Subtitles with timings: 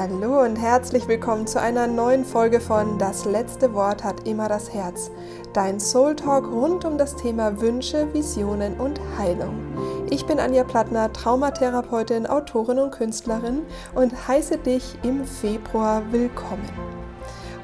[0.00, 4.72] Hallo und herzlich willkommen zu einer neuen Folge von Das letzte Wort hat immer das
[4.72, 5.10] Herz.
[5.52, 9.58] Dein Soul Talk rund um das Thema Wünsche, Visionen und Heilung.
[10.08, 13.60] Ich bin Anja Plattner, Traumatherapeutin, Autorin und Künstlerin
[13.94, 16.89] und heiße dich im Februar willkommen.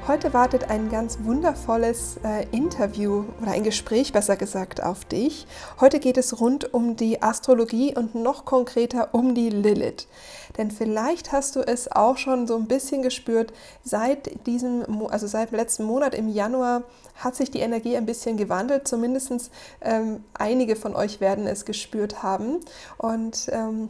[0.07, 5.45] Heute wartet ein ganz wundervolles äh, Interview oder ein Gespräch besser gesagt auf dich.
[5.81, 10.07] Heute geht es rund um die Astrologie und noch konkreter um die Lilith.
[10.57, 13.51] Denn vielleicht hast du es auch schon so ein bisschen gespürt,
[13.83, 16.83] seit diesem, also seit letzten Monat im Januar
[17.15, 18.87] hat sich die Energie ein bisschen gewandelt.
[18.87, 19.51] Zumindest
[19.81, 22.61] ähm, einige von euch werden es gespürt haben.
[22.97, 23.89] Und ähm,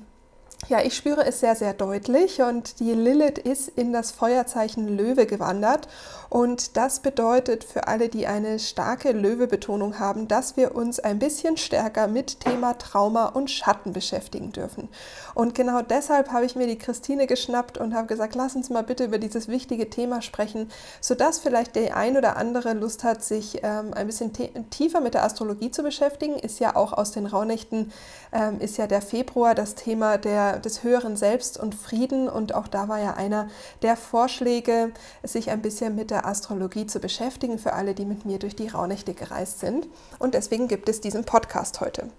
[0.67, 5.25] ja, ich spüre es sehr, sehr deutlich und die Lilith ist in das Feuerzeichen Löwe
[5.25, 5.87] gewandert
[6.29, 11.55] und das bedeutet für alle, die eine starke Löwe-Betonung haben, dass wir uns ein bisschen
[11.55, 14.89] stärker mit Thema Trauma und Schatten beschäftigen dürfen.
[15.37, 18.81] Und genau deshalb habe ich mir die Christine geschnappt und habe gesagt, lass uns mal
[18.81, 20.67] bitte über dieses wichtige Thema sprechen,
[20.99, 24.31] sodass vielleicht der ein oder andere Lust hat, sich ähm, ein bisschen
[24.71, 26.39] tiefer mit der Astrologie zu beschäftigen.
[26.39, 27.91] Ist ja auch aus den Rauhnächten,
[28.31, 32.29] ähm, ist ja der Februar das Thema der des höheren Selbst und Frieden.
[32.29, 33.47] Und auch da war ja einer
[33.83, 38.39] der Vorschläge, sich ein bisschen mit der Astrologie zu beschäftigen für alle, die mit mir
[38.39, 39.87] durch die Rauhnächte gereist sind.
[40.17, 42.09] Und deswegen gibt es diesen Podcast heute.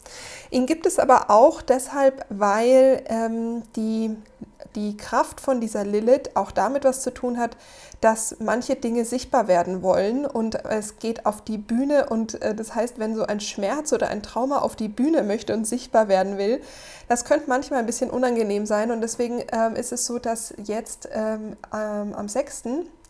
[0.52, 4.16] Ihn gibt es aber auch deshalb, weil ähm, die
[4.74, 7.56] die Kraft von dieser Lilith auch damit was zu tun hat,
[8.00, 12.74] dass manche Dinge sichtbar werden wollen und es geht auf die Bühne und äh, das
[12.74, 16.38] heißt, wenn so ein Schmerz oder ein Trauma auf die Bühne möchte und sichtbar werden
[16.38, 16.60] will,
[17.08, 21.08] das könnte manchmal ein bisschen unangenehm sein und deswegen ähm, ist es so, dass jetzt
[21.12, 22.64] ähm, ähm am 6.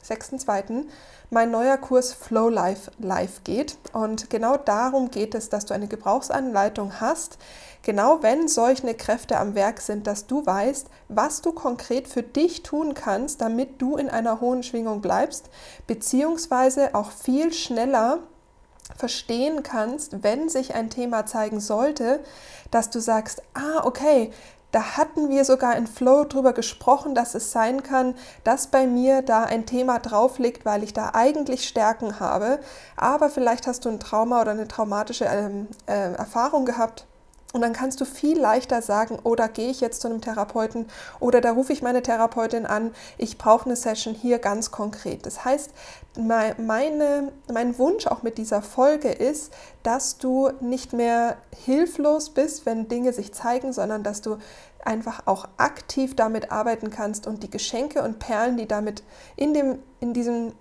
[0.06, 0.84] 6.2.
[1.30, 5.88] mein neuer Kurs Flow Life live geht und genau darum geht es, dass du eine
[5.88, 7.38] Gebrauchsanleitung hast,
[7.82, 12.62] Genau wenn solche Kräfte am Werk sind, dass du weißt, was du konkret für dich
[12.62, 15.48] tun kannst, damit du in einer hohen Schwingung bleibst,
[15.86, 18.18] beziehungsweise auch viel schneller
[18.96, 22.20] verstehen kannst, wenn sich ein Thema zeigen sollte,
[22.70, 24.32] dass du sagst, ah, okay,
[24.70, 28.14] da hatten wir sogar in Flow drüber gesprochen, dass es sein kann,
[28.44, 32.60] dass bei mir da ein Thema drauf liegt, weil ich da eigentlich Stärken habe.
[32.96, 37.06] Aber vielleicht hast du ein Trauma oder eine traumatische ähm, äh, Erfahrung gehabt
[37.54, 40.86] und dann kannst du viel leichter sagen, oder oh, gehe ich jetzt zu einem Therapeuten
[41.18, 45.24] oder da rufe ich meine Therapeutin an, ich brauche eine Session hier ganz konkret.
[45.24, 45.70] Das heißt,
[46.18, 49.50] meine, mein Wunsch auch mit dieser Folge ist,
[49.82, 54.36] dass du nicht mehr hilflos bist, wenn Dinge sich zeigen, sondern dass du
[54.84, 59.02] einfach auch aktiv damit arbeiten kannst und die Geschenke und Perlen, die damit
[59.36, 60.52] in, dem, in diesem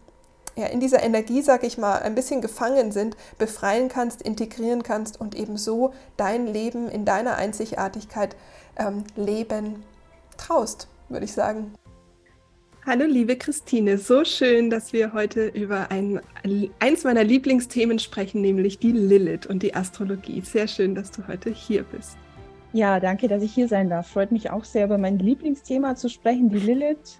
[0.58, 5.22] ja, in dieser Energie, sag ich mal, ein bisschen gefangen sind, befreien kannst, integrieren kannst
[5.22, 8.36] und eben so dein Leben in deiner Einzigartigkeit
[8.76, 9.84] ähm, leben
[10.38, 11.74] traust, würde ich sagen.
[12.86, 16.22] Hallo liebe Christine, so schön, dass wir heute über ein,
[16.80, 20.42] eins meiner Lieblingsthemen sprechen, nämlich die Lilith und die Astrologie.
[20.42, 22.18] Sehr schön, dass du heute hier bist.
[22.74, 24.08] Ja, danke, dass ich hier sein darf.
[24.08, 27.20] Freut mich auch sehr, über mein Lieblingsthema zu sprechen, die Lilith.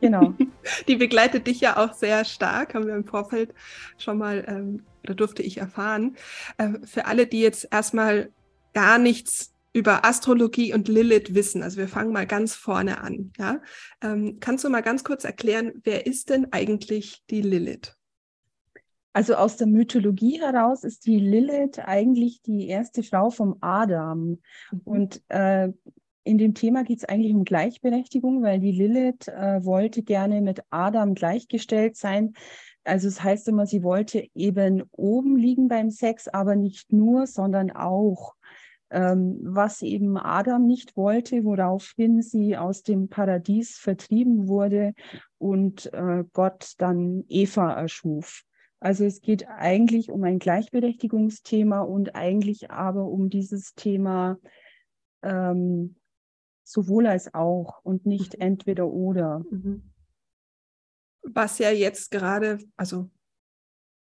[0.00, 0.34] Genau.
[0.88, 3.54] Die begleitet dich ja auch sehr stark, haben wir im Vorfeld
[3.98, 6.16] schon mal, ähm, oder durfte ich erfahren.
[6.58, 8.30] Äh, für alle, die jetzt erstmal
[8.74, 13.32] gar nichts über Astrologie und Lilith wissen, also wir fangen mal ganz vorne an.
[13.38, 13.60] Ja?
[14.02, 17.96] Ähm, kannst du mal ganz kurz erklären, wer ist denn eigentlich die Lilith?
[19.12, 24.38] Also aus der Mythologie heraus ist die Lilith eigentlich die erste Frau vom Adam.
[24.70, 24.80] Mhm.
[24.84, 25.70] Und äh,
[26.26, 30.60] in dem Thema geht es eigentlich um Gleichberechtigung, weil die Lilith äh, wollte gerne mit
[30.70, 32.34] Adam gleichgestellt sein.
[32.84, 37.70] Also es heißt immer, sie wollte eben oben liegen beim Sex, aber nicht nur, sondern
[37.70, 38.34] auch.
[38.88, 44.94] Ähm, was eben Adam nicht wollte, woraufhin sie aus dem Paradies vertrieben wurde
[45.38, 48.42] und äh, Gott dann Eva erschuf.
[48.78, 54.38] Also es geht eigentlich um ein Gleichberechtigungsthema und eigentlich aber um dieses Thema
[55.22, 55.96] ähm,
[56.66, 58.42] sowohl als auch und nicht mhm.
[58.42, 59.44] entweder oder.
[59.50, 59.92] Mhm.
[61.22, 63.10] Was ja jetzt gerade, also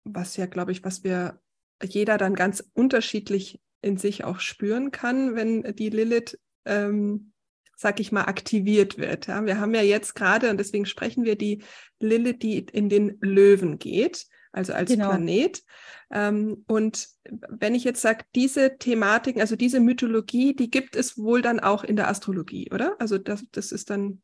[0.04, 1.40] was ja, glaube ich, was wir
[1.82, 7.32] jeder dann ganz unterschiedlich in sich auch spüren kann, wenn die Lilith, ähm,
[7.76, 9.26] sag ich mal, aktiviert wird.
[9.26, 9.44] Ja?
[9.44, 11.62] Wir haben ja jetzt gerade, und deswegen sprechen wir die
[12.00, 14.26] Lilith, die in den Löwen geht
[14.56, 15.10] also als genau.
[15.10, 15.62] Planet.
[16.10, 17.08] Ähm, und
[17.48, 21.84] wenn ich jetzt sage, diese Thematiken, also diese Mythologie, die gibt es wohl dann auch
[21.84, 22.96] in der Astrologie, oder?
[22.98, 24.22] Also das, das ist dann.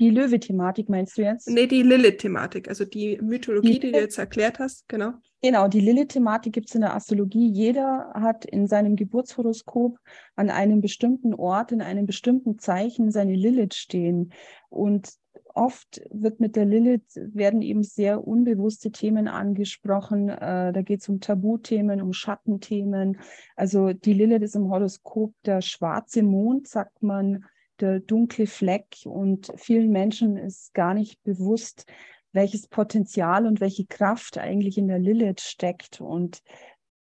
[0.00, 1.46] Die Löwe-Thematik meinst du jetzt?
[1.48, 5.12] Nee, die Lilith-Thematik, also die Mythologie, die, die, du jetzt erklärt hast, genau.
[5.42, 7.50] Genau, die Lilith-Thematik gibt es in der Astrologie.
[7.50, 9.98] Jeder hat in seinem Geburtshoroskop
[10.36, 14.32] an einem bestimmten Ort, in einem bestimmten Zeichen seine Lilith stehen.
[14.70, 15.10] Und
[15.60, 20.30] oft wird mit der Lilith, werden eben sehr unbewusste Themen angesprochen.
[20.30, 23.18] Äh, da geht es um Tabuthemen, um Schattenthemen.
[23.56, 27.44] Also die Lilith ist im Horoskop der schwarze Mond, sagt man,
[27.78, 28.86] der dunkle Fleck.
[29.04, 31.84] Und vielen Menschen ist gar nicht bewusst,
[32.32, 36.42] welches Potenzial und welche Kraft eigentlich in der Lilith steckt und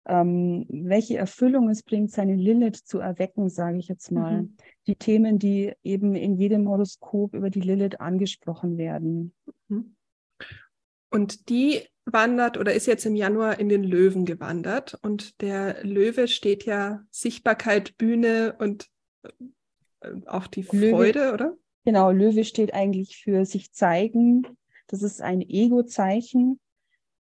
[0.05, 4.41] ähm, welche Erfüllung es bringt, seine Lilith zu erwecken, sage ich jetzt mal.
[4.41, 4.57] Mhm.
[4.89, 9.35] Die Themen, die eben in jedem Horoskop über die Lilith angesprochen werden.
[9.67, 9.95] Mhm.
[11.11, 14.97] Und die wandert oder ist jetzt im Januar in den Löwen gewandert.
[15.03, 18.87] Und der Löwe steht ja Sichtbarkeit, Bühne und
[20.01, 21.57] äh, auch die Freude, Löwe, oder?
[21.85, 24.47] Genau, Löwe steht eigentlich für sich zeigen.
[24.87, 26.59] Das ist ein Ego-Zeichen.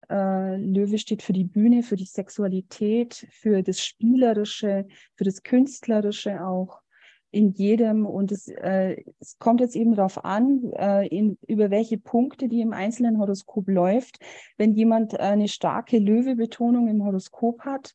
[0.08, 4.86] Äh, Löwe steht für die Bühne, für die Sexualität, für das Spielerische,
[5.16, 6.80] für das Künstlerische auch
[7.30, 8.06] in jedem.
[8.06, 12.60] Und es, äh, es kommt jetzt eben darauf an, äh, in, über welche Punkte die
[12.60, 14.18] im einzelnen Horoskop läuft.
[14.56, 17.94] Wenn jemand eine starke Löwe-Betonung im Horoskop hat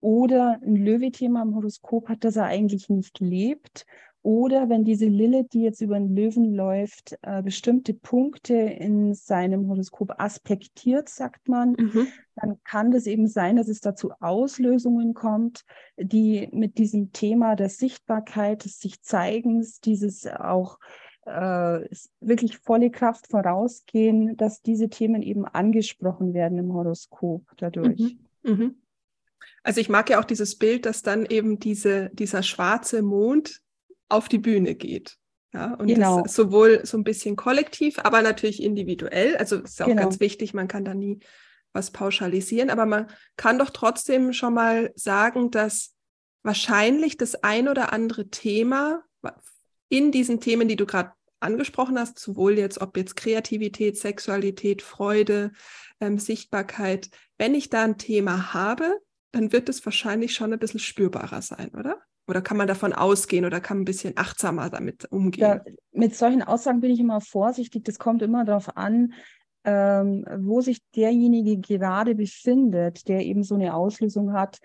[0.00, 3.86] oder ein Löwe-Thema im Horoskop hat, das er eigentlich nicht lebt
[4.26, 9.68] oder wenn diese Lilith, die jetzt über den Löwen läuft, äh, bestimmte Punkte in seinem
[9.68, 12.08] Horoskop aspektiert, sagt man, mhm.
[12.34, 15.64] dann kann das eben sein, dass es dazu Auslösungen kommt,
[15.96, 20.80] die mit diesem Thema der Sichtbarkeit, des sich Zeigens, dieses auch
[21.24, 21.88] äh,
[22.18, 28.18] wirklich volle Kraft vorausgehen, dass diese Themen eben angesprochen werden im Horoskop dadurch.
[28.42, 28.50] Mhm.
[28.52, 28.74] Mhm.
[29.62, 33.62] Also ich mag ja auch dieses Bild, dass dann eben diese, dieser schwarze Mond
[34.08, 35.16] auf die Bühne geht.
[35.52, 36.22] Ja, und genau.
[36.22, 39.36] das sowohl so ein bisschen kollektiv, aber natürlich individuell.
[39.36, 40.02] Also ist auch genau.
[40.02, 41.20] ganz wichtig, man kann da nie
[41.72, 43.06] was pauschalisieren, aber man
[43.36, 45.94] kann doch trotzdem schon mal sagen, dass
[46.42, 49.02] wahrscheinlich das ein oder andere Thema
[49.88, 55.52] in diesen Themen, die du gerade angesprochen hast, sowohl jetzt, ob jetzt Kreativität, Sexualität, Freude,
[56.00, 58.98] ähm, Sichtbarkeit, wenn ich da ein Thema habe,
[59.32, 62.00] dann wird es wahrscheinlich schon ein bisschen spürbarer sein, oder?
[62.28, 65.42] Oder kann man davon ausgehen oder kann man ein bisschen achtsamer damit umgehen?
[65.42, 65.60] Ja,
[65.92, 67.84] mit solchen Aussagen bin ich immer vorsichtig.
[67.84, 69.12] Das kommt immer darauf an,
[69.64, 74.58] ähm, wo sich derjenige gerade befindet, der eben so eine Auslösung hat.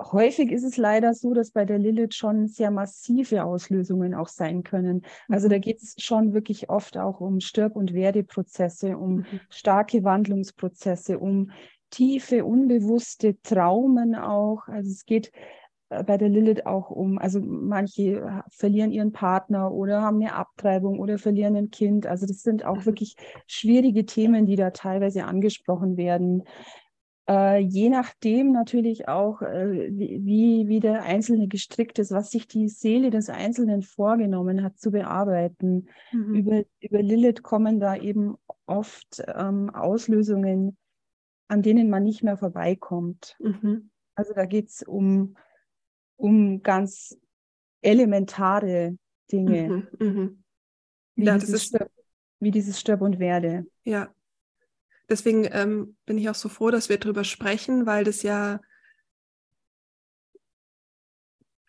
[0.00, 4.62] Häufig ist es leider so, dass bei der Lilith schon sehr massive Auslösungen auch sein
[4.62, 5.02] können.
[5.28, 5.62] Also da mhm.
[5.62, 9.26] geht es schon wirklich oft auch um Stirb- und Werdeprozesse, um mhm.
[9.50, 11.50] starke Wandlungsprozesse, um
[11.90, 14.68] tiefe, unbewusste Traumen auch.
[14.68, 15.32] Also es geht
[15.88, 20.98] bei der Lilith auch um, also manche äh, verlieren ihren Partner oder haben eine Abtreibung
[20.98, 22.06] oder verlieren ein Kind.
[22.06, 22.86] Also das sind auch mhm.
[22.86, 26.44] wirklich schwierige Themen, die da teilweise angesprochen werden.
[27.26, 32.68] Äh, je nachdem natürlich auch, äh, wie, wie der Einzelne gestrickt ist, was sich die
[32.68, 35.88] Seele des Einzelnen vorgenommen hat zu bearbeiten.
[36.12, 36.34] Mhm.
[36.34, 38.36] Über, über Lilith kommen da eben
[38.66, 40.76] oft ähm, Auslösungen,
[41.48, 43.36] an denen man nicht mehr vorbeikommt.
[43.40, 43.90] Mhm.
[44.14, 45.34] Also da geht es um
[46.18, 47.16] um ganz
[47.80, 48.98] elementare
[49.32, 49.88] Dinge.
[49.98, 50.30] Mhm, mh.
[51.14, 51.90] wie, ja, dieses ist, Stirb,
[52.40, 53.66] wie dieses Stirb und Werde.
[53.84, 54.12] Ja.
[55.08, 58.60] Deswegen ähm, bin ich auch so froh, dass wir darüber sprechen, weil das ja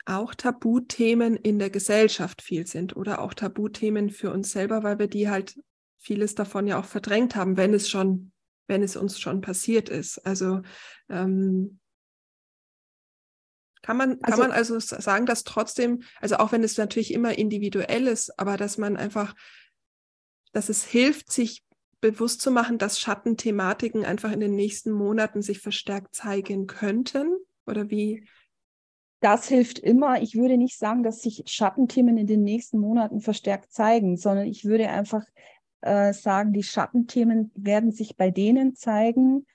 [0.05, 5.07] auch Tabuthemen in der Gesellschaft viel sind oder auch Tabuthemen für uns selber, weil wir
[5.07, 5.57] die halt
[5.99, 8.31] vieles davon ja auch verdrängt haben, wenn es schon,
[8.67, 10.25] wenn es uns schon passiert ist.
[10.25, 10.61] Also
[11.09, 11.78] ähm,
[13.81, 17.37] kann man, kann also, man also sagen, dass trotzdem, also auch wenn es natürlich immer
[17.37, 19.35] individuell ist, aber dass man einfach,
[20.51, 21.63] dass es hilft, sich
[22.01, 27.37] bewusst zu machen, dass Schattenthematiken einfach in den nächsten Monaten sich verstärkt zeigen könnten?
[27.65, 28.25] Oder wie?
[29.21, 30.21] Das hilft immer.
[30.21, 34.63] Ich würde nicht sagen, dass sich Schattenthemen in den nächsten Monaten verstärkt zeigen, sondern ich
[34.63, 35.25] würde einfach
[35.81, 39.45] äh, sagen, die Schattenthemen werden sich bei denen zeigen,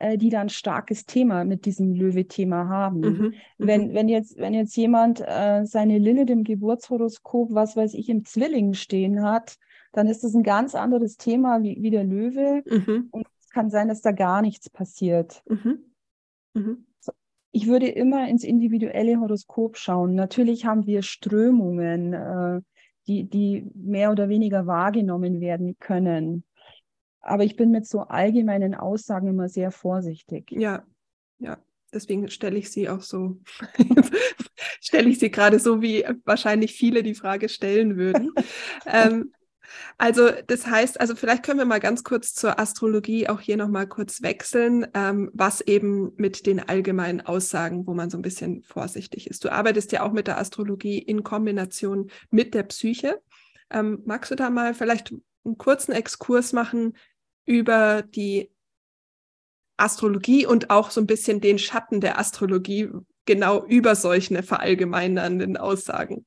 [0.00, 3.00] äh, die dann starkes Thema mit diesem Löwe-Thema haben.
[3.00, 7.92] Mhm, mhm, wenn, wenn, jetzt, wenn jetzt jemand äh, seine Lilith im Geburtshoroskop, was weiß
[7.94, 9.56] ich, im Zwilling stehen hat,
[9.92, 12.62] dann ist das ein ganz anderes Thema wie, wie der Löwe.
[12.66, 13.08] Mhm.
[13.10, 15.42] Und es kann sein, dass da gar nichts passiert.
[15.46, 15.84] Mhm.
[16.54, 16.86] mhm.
[17.52, 20.14] Ich würde immer ins individuelle Horoskop schauen.
[20.14, 22.60] Natürlich haben wir Strömungen, äh,
[23.08, 26.44] die, die mehr oder weniger wahrgenommen werden können.
[27.20, 30.50] Aber ich bin mit so allgemeinen Aussagen immer sehr vorsichtig.
[30.50, 30.84] Ja,
[31.38, 31.58] ja.
[31.92, 33.40] Deswegen stelle ich sie auch so,
[34.80, 38.32] stelle ich sie gerade so, wie wahrscheinlich viele die Frage stellen würden.
[38.86, 39.32] ähm,
[39.98, 43.86] also das heißt, also vielleicht können wir mal ganz kurz zur Astrologie auch hier nochmal
[43.86, 49.28] kurz wechseln, ähm, was eben mit den allgemeinen Aussagen, wo man so ein bisschen vorsichtig
[49.28, 49.44] ist.
[49.44, 53.20] Du arbeitest ja auch mit der Astrologie in Kombination mit der Psyche.
[53.70, 55.12] Ähm, magst du da mal vielleicht
[55.44, 56.94] einen kurzen Exkurs machen
[57.50, 58.48] über die
[59.76, 62.88] Astrologie und auch so ein bisschen den Schatten der Astrologie
[63.26, 66.24] genau über solche verallgemeinernden Aussagen.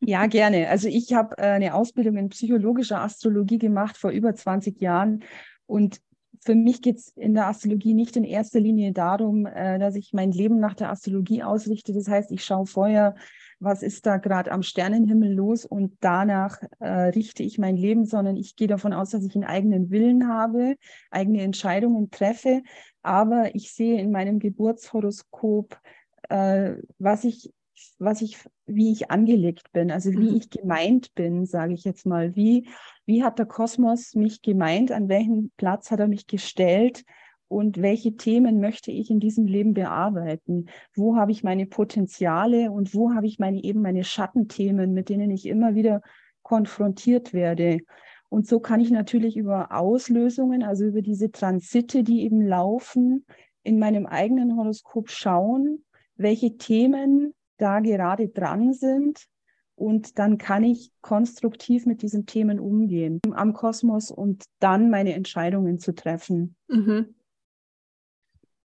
[0.00, 0.70] Ja, gerne.
[0.70, 5.24] Also ich habe äh, eine Ausbildung in psychologischer Astrologie gemacht vor über 20 Jahren
[5.66, 6.00] und
[6.40, 10.14] für mich geht es in der Astrologie nicht in erster Linie darum, äh, dass ich
[10.14, 11.92] mein Leben nach der Astrologie ausrichte.
[11.92, 13.14] Das heißt, ich schaue vorher,
[13.62, 18.36] was ist da gerade am Sternenhimmel los und danach äh, richte ich mein Leben, sondern
[18.36, 20.76] ich gehe davon aus, dass ich einen eigenen Willen habe,
[21.10, 22.62] eigene Entscheidungen treffe.
[23.02, 25.78] Aber ich sehe in meinem Geburtshoroskop,
[26.28, 27.52] äh, was ich
[27.98, 30.36] was ich, wie ich angelegt bin, also wie mhm.
[30.36, 32.36] ich gemeint bin, sage ich jetzt mal.
[32.36, 32.68] Wie,
[33.06, 34.92] wie hat der Kosmos mich gemeint?
[34.92, 37.04] An welchen Platz hat er mich gestellt?
[37.52, 40.70] Und welche Themen möchte ich in diesem Leben bearbeiten?
[40.94, 45.30] Wo habe ich meine Potenziale und wo habe ich meine eben meine Schattenthemen, mit denen
[45.30, 46.00] ich immer wieder
[46.40, 47.80] konfrontiert werde?
[48.30, 53.26] Und so kann ich natürlich über Auslösungen, also über diese Transite, die eben laufen,
[53.62, 55.84] in meinem eigenen Horoskop schauen,
[56.16, 59.26] welche Themen da gerade dran sind.
[59.74, 65.78] Und dann kann ich konstruktiv mit diesen Themen umgehen am Kosmos und dann meine Entscheidungen
[65.78, 66.56] zu treffen.
[66.68, 67.14] Mhm.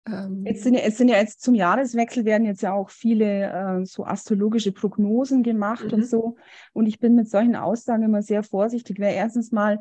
[0.08, 0.44] Ähm.
[0.46, 3.86] Jetzt sind, ja, jetzt sind ja jetzt zum Jahreswechsel werden jetzt ja auch viele äh,
[3.86, 5.94] so astrologische Prognosen gemacht mhm.
[5.94, 6.36] und so.
[6.74, 9.80] Und ich bin mit solchen Aussagen immer sehr vorsichtig, weil erstens mal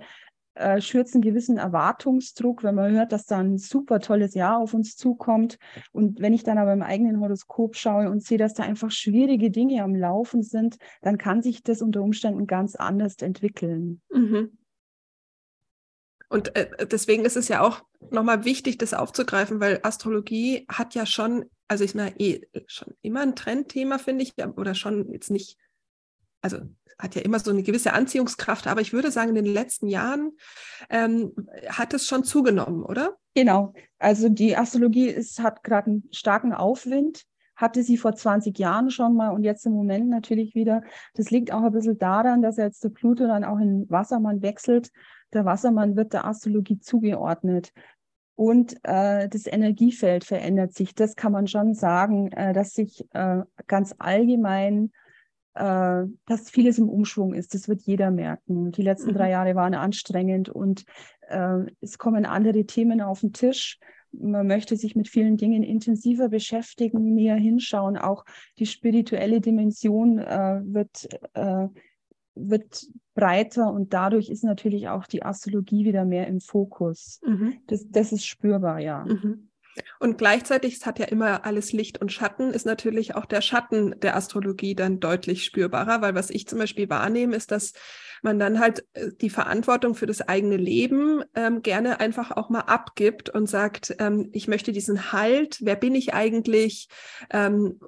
[0.56, 4.72] äh, schürt einen gewissen Erwartungsdruck, wenn man hört, dass da ein super tolles Jahr auf
[4.72, 5.58] uns zukommt.
[5.92, 9.50] Und wenn ich dann aber im eigenen Horoskop schaue und sehe, dass da einfach schwierige
[9.50, 14.00] Dinge am Laufen sind, dann kann sich das unter Umständen ganz anders entwickeln.
[14.10, 14.56] Mhm.
[16.28, 21.06] Und äh, deswegen ist es ja auch nochmal wichtig, das aufzugreifen, weil Astrologie hat ja
[21.06, 25.56] schon, also ich meine, eh, schon immer ein Trendthema, finde ich, oder schon jetzt nicht,
[26.40, 26.58] also
[26.98, 30.32] hat ja immer so eine gewisse Anziehungskraft, aber ich würde sagen, in den letzten Jahren
[30.88, 31.32] ähm,
[31.68, 33.16] hat es schon zugenommen, oder?
[33.34, 33.74] Genau.
[33.98, 39.14] Also die Astrologie ist, hat gerade einen starken Aufwind, hatte sie vor 20 Jahren schon
[39.14, 40.82] mal und jetzt im Moment natürlich wieder.
[41.14, 44.90] Das liegt auch ein bisschen daran, dass jetzt der Pluto dann auch in Wassermann wechselt.
[45.32, 47.72] Der Wassermann wird der Astrologie zugeordnet.
[48.34, 50.94] Und äh, das Energiefeld verändert sich.
[50.94, 54.92] Das kann man schon sagen, äh, dass sich äh, ganz allgemein
[55.56, 57.54] äh, dass vieles im Umschwung ist.
[57.54, 58.72] Das wird jeder merken.
[58.72, 59.14] Die letzten mhm.
[59.14, 60.84] drei Jahre waren anstrengend und
[61.28, 63.78] äh, es kommen andere Themen auf den Tisch.
[64.12, 67.96] Man möchte sich mit vielen Dingen intensiver beschäftigen, näher hinschauen.
[67.96, 68.26] Auch
[68.58, 71.08] die spirituelle Dimension äh, wird,
[72.36, 77.20] wird breiter und dadurch ist natürlich auch die Astrologie wieder mehr im Fokus.
[77.24, 77.54] Mhm.
[77.66, 79.04] Das, das ist spürbar, ja.
[79.04, 79.48] Mhm.
[79.98, 83.98] Und gleichzeitig, es hat ja immer alles Licht und Schatten, ist natürlich auch der Schatten
[84.00, 87.72] der Astrologie dann deutlich spürbarer, weil was ich zum Beispiel wahrnehme, ist, dass
[88.22, 92.60] man dann halt äh, die Verantwortung für das eigene Leben ähm, gerne einfach auch mal
[92.60, 96.88] abgibt und sagt, ähm, ich möchte diesen Halt, wer bin ich eigentlich,
[97.30, 97.80] ähm,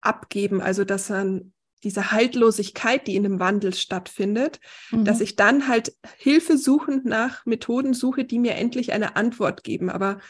[0.00, 0.60] abgeben.
[0.60, 1.52] Also dass dann
[1.84, 4.60] diese Haltlosigkeit, die in einem Wandel stattfindet,
[4.90, 5.04] mhm.
[5.04, 9.90] dass ich dann halt hilfesuchend nach Methoden suche, die mir endlich eine Antwort geben.
[9.90, 10.20] Aber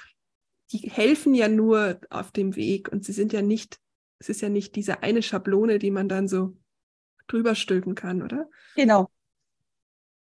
[0.72, 3.78] die helfen ja nur auf dem Weg und sie sind ja nicht,
[4.18, 6.56] es ist ja nicht diese eine Schablone, die man dann so
[7.28, 8.48] drüber stülpen kann, oder?
[8.74, 9.10] Genau.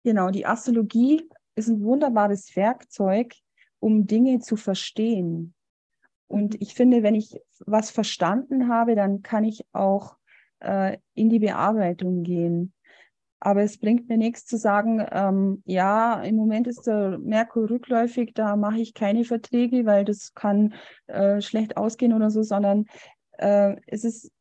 [0.03, 3.34] Genau, die Astrologie ist ein wunderbares Werkzeug,
[3.79, 5.55] um Dinge zu verstehen.
[6.27, 6.60] Und mhm.
[6.60, 10.17] ich finde, wenn ich was verstanden habe, dann kann ich auch
[10.65, 12.74] äh, in die Bearbeitung gehen.
[13.39, 18.34] Aber es bringt mir nichts zu sagen, ähm, ja, im Moment ist der Merkur rückläufig,
[18.34, 20.74] da mache ich keine Verträge, weil das kann
[21.07, 22.86] äh, schlecht ausgehen oder so, sondern
[23.38, 24.31] äh, es ist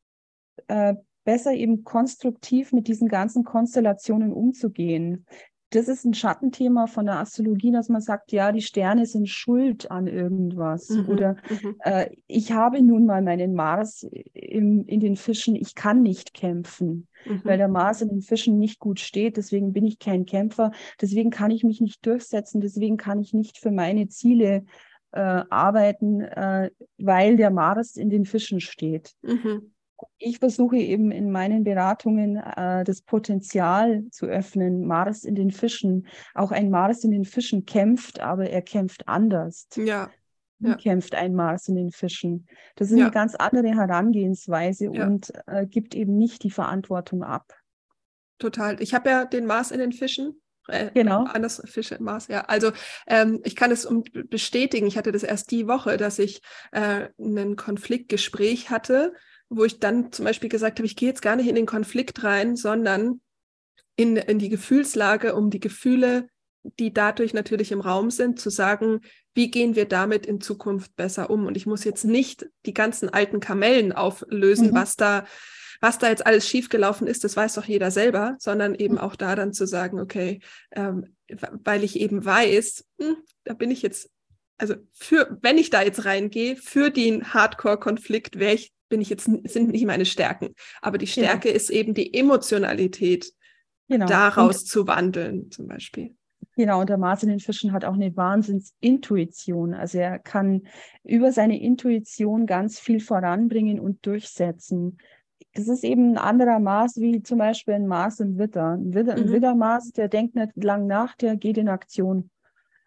[0.68, 5.26] äh, besser eben konstruktiv mit diesen ganzen Konstellationen umzugehen
[5.74, 9.90] das ist ein Schattenthema von der Astrologie, dass man sagt, ja, die Sterne sind schuld
[9.90, 10.88] an irgendwas.
[10.90, 11.76] Mhm, Oder mhm.
[11.80, 17.08] äh, ich habe nun mal meinen Mars im, in den Fischen, ich kann nicht kämpfen,
[17.26, 17.40] mhm.
[17.44, 19.36] weil der Mars in den Fischen nicht gut steht.
[19.36, 20.70] Deswegen bin ich kein Kämpfer.
[21.00, 22.60] Deswegen kann ich mich nicht durchsetzen.
[22.60, 24.64] Deswegen kann ich nicht für meine Ziele
[25.10, 29.12] äh, arbeiten, äh, weil der Mars in den Fischen steht.
[29.22, 29.73] Mhm.
[30.18, 34.86] Ich versuche eben in meinen Beratungen äh, das Potenzial zu öffnen.
[34.86, 36.06] Mars in den Fischen.
[36.34, 39.68] Auch ein Mars in den Fischen kämpft, aber er kämpft anders.
[39.76, 40.10] Ja.
[40.60, 40.76] Ja.
[40.76, 42.46] kämpft ein Mars in den Fischen?
[42.76, 43.06] Das ist ja.
[43.06, 45.06] eine ganz andere Herangehensweise ja.
[45.06, 47.52] und äh, gibt eben nicht die Verantwortung ab.
[48.38, 48.80] Total.
[48.80, 51.24] Ich habe ja den Mars in den Fischen äh, genau.
[51.24, 52.42] Anders Fische Mars, ja.
[52.42, 52.72] Also
[53.06, 54.86] ähm, ich kann es um bestätigen.
[54.86, 56.40] Ich hatte das erst die Woche, dass ich
[56.72, 59.12] äh, ein Konfliktgespräch hatte
[59.48, 62.24] wo ich dann zum Beispiel gesagt habe, ich gehe jetzt gar nicht in den Konflikt
[62.24, 63.20] rein, sondern
[63.96, 66.28] in, in die Gefühlslage, um die Gefühle
[66.78, 69.00] die dadurch natürlich im Raum sind, zu sagen,
[69.34, 71.46] wie gehen wir damit in Zukunft besser um?
[71.46, 74.74] Und ich muss jetzt nicht die ganzen alten Kamellen auflösen, mhm.
[74.74, 75.24] was da
[75.80, 79.00] was da jetzt alles schiefgelaufen ist, das weiß doch jeder selber, sondern eben mhm.
[79.00, 81.14] auch da dann zu sagen, okay, ähm,
[81.62, 84.08] weil ich eben weiß, hm, da bin ich jetzt,
[84.56, 89.24] also für, wenn ich da jetzt reingehe, für den Hardcore-Konflikt wäre ich, bin ich jetzt,
[89.24, 90.54] sind nicht meine Stärken.
[90.82, 91.06] Aber die.
[91.06, 91.56] Stärke genau.
[91.56, 93.32] ist eben die Emotionalität,
[93.88, 94.06] genau.
[94.06, 96.14] daraus und, zu wandeln, zum Beispiel.
[96.56, 99.74] Genau, und der Martin in Fischen hat auch eine Wahnsinnsintuition.
[99.74, 100.62] Also er kann
[101.02, 104.98] über seine Intuition ganz viel voranbringen und durchsetzen.
[105.54, 108.72] Das ist eben ein anderer Mars wie zum Beispiel ein Mars im Witter.
[108.72, 109.22] Ein, Witter, mhm.
[109.22, 112.30] ein Widdermars, der denkt nicht lang nach, der geht in Aktion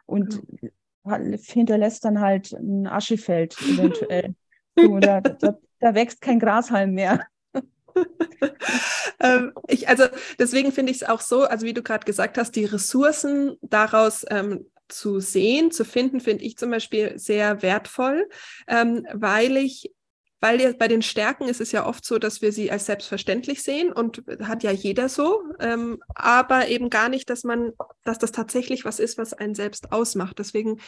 [0.06, 1.38] und mhm.
[1.44, 4.34] hinterlässt dann halt ein Aschefeld eventuell.
[4.77, 7.26] so, da, da, da wächst kein Grashalm mehr.
[9.20, 10.06] ähm, ich, also
[10.40, 14.26] deswegen finde ich es auch so, also wie du gerade gesagt hast, die Ressourcen daraus
[14.30, 18.30] ähm, zu sehen, zu finden, finde ich zum Beispiel sehr wertvoll,
[18.68, 19.92] ähm, weil ich
[20.40, 23.92] weil bei den Stärken ist es ja oft so, dass wir sie als selbstverständlich sehen
[23.92, 28.86] und hat ja jeder so, ähm, aber eben gar nicht, dass man, dass das tatsächlich
[28.86, 30.38] was ist, was einen selbst ausmacht.
[30.38, 30.80] Deswegen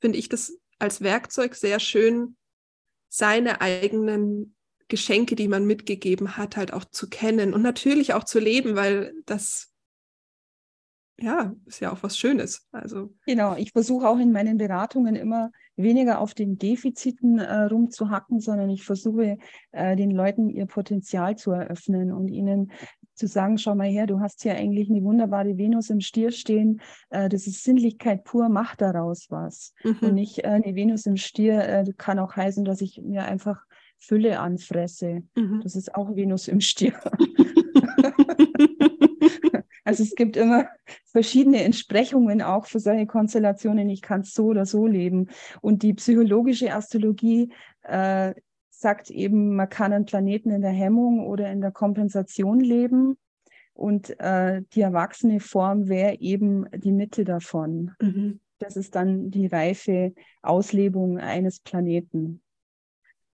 [0.00, 2.36] finde ich das als Werkzeug sehr schön,
[3.14, 4.56] seine eigenen
[4.88, 9.14] Geschenke, die man mitgegeben hat, halt auch zu kennen und natürlich auch zu leben, weil
[9.24, 9.72] das
[11.16, 12.66] ja, ist ja auch was Schönes.
[12.72, 18.40] Also genau, ich versuche auch in meinen Beratungen immer weniger auf den Defiziten äh, rumzuhacken,
[18.40, 19.38] sondern ich versuche
[19.70, 22.72] äh, den Leuten ihr Potenzial zu eröffnen und ihnen
[23.14, 26.80] zu sagen, schau mal her, du hast hier eigentlich eine wunderbare Venus im Stier stehen,
[27.10, 29.72] äh, das ist Sinnlichkeit pur, mach daraus was.
[29.84, 29.98] Mhm.
[30.00, 33.64] Und nicht äh, eine Venus im Stier äh, kann auch heißen, dass ich mir einfach
[33.98, 35.22] Fülle anfresse.
[35.36, 35.60] Mhm.
[35.62, 36.94] Das ist auch Venus im Stier.
[39.84, 40.68] also es gibt immer
[41.06, 43.88] verschiedene Entsprechungen auch für solche Konstellationen.
[43.88, 45.28] Ich kann es so oder so leben.
[45.60, 48.34] Und die psychologische Astrologie äh,
[48.84, 53.16] sagt eben, man kann einen Planeten in der Hemmung oder in der Kompensation leben.
[53.72, 57.92] Und äh, die erwachsene Form wäre eben die Mitte davon.
[57.98, 58.40] Mhm.
[58.58, 62.42] Das ist dann die reife Auslebung eines Planeten.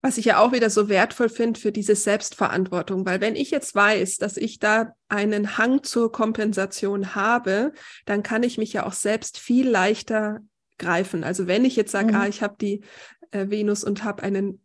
[0.03, 3.75] Was ich ja auch wieder so wertvoll finde für diese Selbstverantwortung, weil wenn ich jetzt
[3.75, 7.73] weiß, dass ich da einen Hang zur Kompensation habe,
[8.05, 10.41] dann kann ich mich ja auch selbst viel leichter
[10.79, 11.25] greifen.
[11.25, 12.15] Also wenn ich jetzt sage, mhm.
[12.15, 12.83] ah, ich habe die
[13.31, 14.61] äh, Venus und habe einen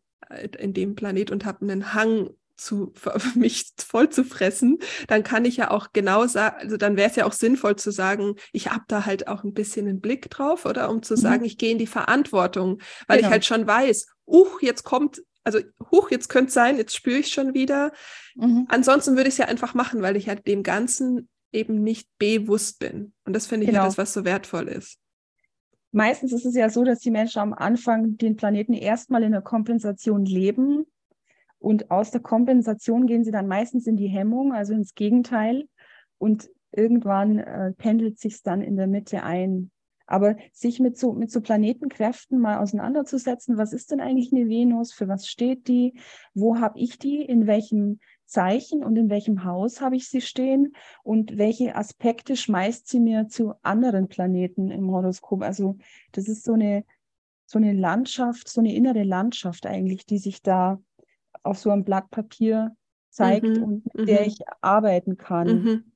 [0.59, 2.93] in dem Planet und habe einen Hang zu
[3.36, 7.15] mich voll zu fressen, dann kann ich ja auch genau sagen, also dann wäre es
[7.15, 10.65] ja auch sinnvoll zu sagen, ich habe da halt auch ein bisschen einen Blick drauf,
[10.65, 11.19] oder um zu mhm.
[11.19, 13.27] sagen, ich gehe in die Verantwortung, weil genau.
[13.27, 15.59] ich halt schon weiß, uch, jetzt kommt, also
[15.91, 17.91] huch, jetzt könnte es sein, jetzt spüre ich schon wieder.
[18.36, 18.65] Mhm.
[18.69, 22.79] Ansonsten würde ich es ja einfach machen, weil ich halt dem Ganzen eben nicht bewusst
[22.79, 23.13] bin.
[23.25, 23.81] Und das finde ich genau.
[23.81, 24.97] ja das, was so wertvoll ist.
[25.93, 29.41] Meistens ist es ja so, dass die Menschen am Anfang den Planeten erstmal in der
[29.41, 30.86] Kompensation leben
[31.63, 35.69] und aus der Kompensation gehen sie dann meistens in die Hemmung, also ins Gegenteil.
[36.17, 39.71] Und irgendwann äh, pendelt sich dann in der Mitte ein.
[40.06, 44.91] Aber sich mit so, mit so Planetenkräften mal auseinanderzusetzen, was ist denn eigentlich eine Venus,
[44.91, 45.97] für was steht die,
[46.34, 48.01] wo habe ich die, in welchem
[48.33, 53.27] Zeichen und in welchem Haus habe ich sie stehen und welche Aspekte schmeißt sie mir
[53.27, 55.43] zu anderen Planeten im Horoskop.
[55.43, 55.77] Also
[56.11, 56.83] das ist so eine,
[57.45, 60.81] so eine Landschaft, so eine innere Landschaft eigentlich, die sich da
[61.43, 62.75] auf so einem Blatt Papier
[63.09, 64.27] zeigt mhm, und mit der mhm.
[64.27, 65.47] ich arbeiten kann.
[65.47, 65.92] Mhm.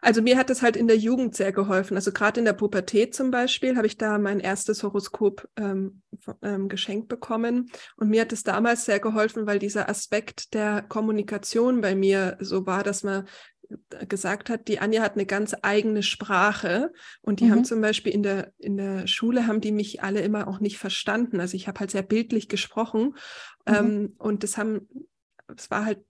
[0.00, 1.96] Also mir hat es halt in der Jugend sehr geholfen.
[1.96, 6.02] Also gerade in der Pubertät zum Beispiel habe ich da mein erstes Horoskop ähm,
[6.42, 7.70] ähm, geschenkt bekommen.
[7.96, 12.66] Und mir hat es damals sehr geholfen, weil dieser Aspekt der Kommunikation bei mir so
[12.66, 13.26] war, dass man
[14.08, 17.50] gesagt hat, die Anja hat eine ganz eigene Sprache und die mhm.
[17.50, 20.78] haben zum Beispiel in der, in der Schule haben die mich alle immer auch nicht
[20.78, 21.40] verstanden.
[21.40, 23.14] Also ich habe halt sehr bildlich gesprochen
[23.66, 23.74] mhm.
[23.74, 24.88] ähm, und das haben
[25.56, 26.04] es war halt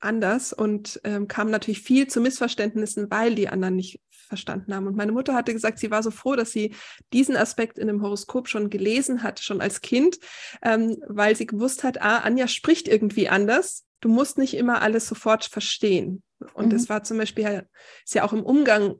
[0.00, 4.86] anders und ähm, kam natürlich viel zu Missverständnissen, weil die anderen nicht verstanden haben.
[4.86, 6.74] Und meine Mutter hatte gesagt, sie war so froh, dass sie
[7.12, 10.18] diesen Aspekt in dem Horoskop schon gelesen hat, schon als Kind,
[10.62, 13.84] ähm, weil sie gewusst hat, ah, Anja spricht irgendwie anders.
[14.00, 16.22] Du musst nicht immer alles sofort verstehen.
[16.54, 16.70] Und mhm.
[16.70, 17.68] das war zum Beispiel,
[18.04, 18.96] ist ja auch im Umgang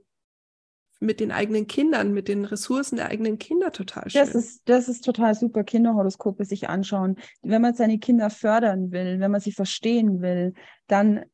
[1.03, 4.21] mit den eigenen Kindern, mit den Ressourcen der eigenen Kinder total schön.
[4.21, 7.17] Das ist, das ist total super, Kinderhoroskope sich anschauen.
[7.43, 10.55] Wenn man seine Kinder fördern will, wenn man sie verstehen will,
[10.87, 11.25] dann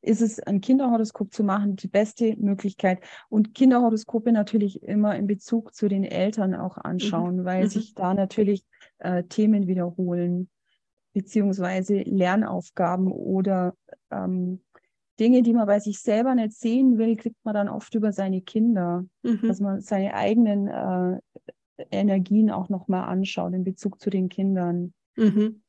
[0.00, 3.00] ist es ein Kinderhoroskop zu machen die beste Möglichkeit.
[3.28, 7.44] Und Kinderhoroskope natürlich immer in Bezug zu den Eltern auch anschauen, mhm.
[7.44, 7.68] weil mhm.
[7.68, 8.64] sich da natürlich
[8.98, 10.48] äh, Themen wiederholen,
[11.12, 13.74] beziehungsweise Lernaufgaben oder
[14.10, 14.60] ähm,
[15.18, 18.42] Dinge, die man bei sich selber nicht sehen will, kriegt man dann oft über seine
[18.42, 19.46] Kinder, mhm.
[19.46, 21.20] dass man seine eigenen äh,
[21.90, 24.92] Energien auch nochmal anschaut in Bezug zu den Kindern.
[25.16, 25.62] Mhm.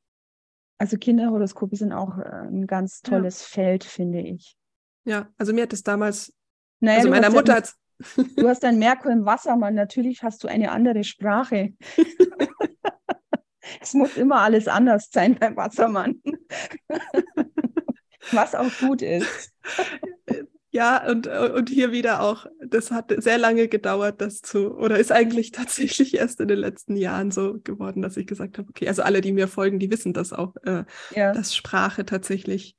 [0.78, 3.64] Also Kinderhoroskope sind auch äh, ein ganz tolles ja.
[3.64, 4.58] Feld, finde ich.
[5.06, 6.34] Ja, also mir hat es damals,
[6.80, 7.74] naja, also meiner Mutter hat
[8.36, 11.74] Du hast ein Merkur im Wassermann, natürlich hast du eine andere Sprache.
[13.82, 16.22] es muss immer alles anders sein beim Wassermann.
[18.32, 19.54] Was auch gut ist.
[20.70, 25.12] Ja, und, und hier wieder auch, das hat sehr lange gedauert, das zu, oder ist
[25.12, 29.02] eigentlich tatsächlich erst in den letzten Jahren so geworden, dass ich gesagt habe, okay, also
[29.02, 30.84] alle, die mir folgen, die wissen das auch, äh,
[31.16, 31.34] ja.
[31.34, 32.76] dass Sprache tatsächlich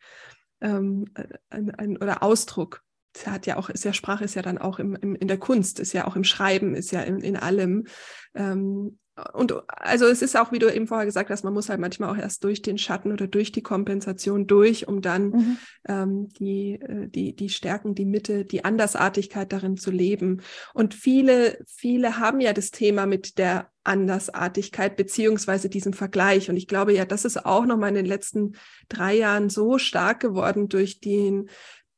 [0.60, 1.06] ähm,
[1.50, 2.84] ein, ein, oder Ausdruck,
[3.16, 5.38] es hat ja auch, ist ja Sprache ist ja dann auch im, im, in der
[5.38, 7.86] Kunst, ist ja auch im Schreiben, ist ja in, in allem.
[8.34, 8.98] Ähm,
[9.32, 12.10] und also es ist auch, wie du eben vorher gesagt hast, man muss halt manchmal
[12.10, 15.58] auch erst durch den Schatten oder durch die Kompensation durch, um dann mhm.
[15.88, 20.42] ähm, die, äh, die, die Stärken, die Mitte, die Andersartigkeit darin zu leben.
[20.74, 26.50] Und viele, viele haben ja das Thema mit der Andersartigkeit beziehungsweise diesem Vergleich.
[26.50, 28.52] Und ich glaube ja, das ist auch nochmal in den letzten
[28.88, 31.48] drei Jahren so stark geworden durch den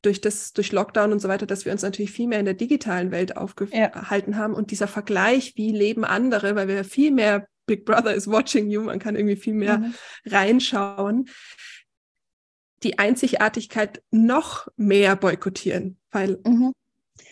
[0.03, 2.55] durch das, durch Lockdown und so weiter, dass wir uns natürlich viel mehr in der
[2.55, 4.39] digitalen Welt aufgehalten ja.
[4.39, 8.71] haben und dieser Vergleich, wie leben andere, weil wir viel mehr Big Brother is watching
[8.71, 9.95] you, man kann irgendwie viel mehr mhm.
[10.27, 11.29] reinschauen,
[12.83, 16.73] die Einzigartigkeit noch mehr boykottieren, weil mhm.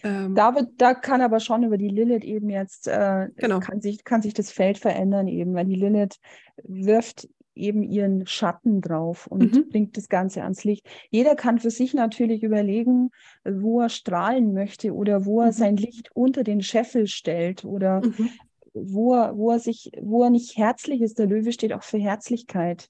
[0.02, 3.58] Ähm, da, wird, da kann aber schon über die Lilith eben jetzt, äh, genau.
[3.58, 6.20] kann, sich, kann sich das Feld verändern eben, weil die Lilith
[6.62, 9.68] wirft eben ihren Schatten drauf und mhm.
[9.68, 10.88] bringt das Ganze ans Licht.
[11.10, 13.10] Jeder kann für sich natürlich überlegen,
[13.44, 15.52] wo er strahlen möchte oder wo er mhm.
[15.52, 18.30] sein Licht unter den Scheffel stellt oder mhm.
[18.72, 21.18] wo, er, wo er sich, wo er nicht herzlich ist.
[21.18, 22.88] Der Löwe steht auch für Herzlichkeit.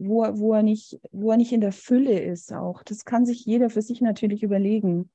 [0.00, 2.84] Wo, wo, er nicht, wo er nicht in der Fülle ist auch.
[2.84, 5.10] Das kann sich jeder für sich natürlich überlegen.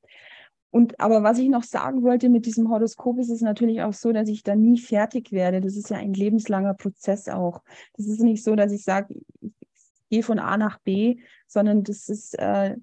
[0.74, 4.12] Und aber was ich noch sagen wollte mit diesem Horoskop, ist es natürlich auch so,
[4.12, 5.62] dass ich da nie fertig werde.
[5.62, 7.62] Das ist ja ein lebenslanger Prozess auch.
[7.96, 9.52] Das ist nicht so, dass ich sage, ich
[10.10, 12.76] gehe von A nach B, sondern das ist äh,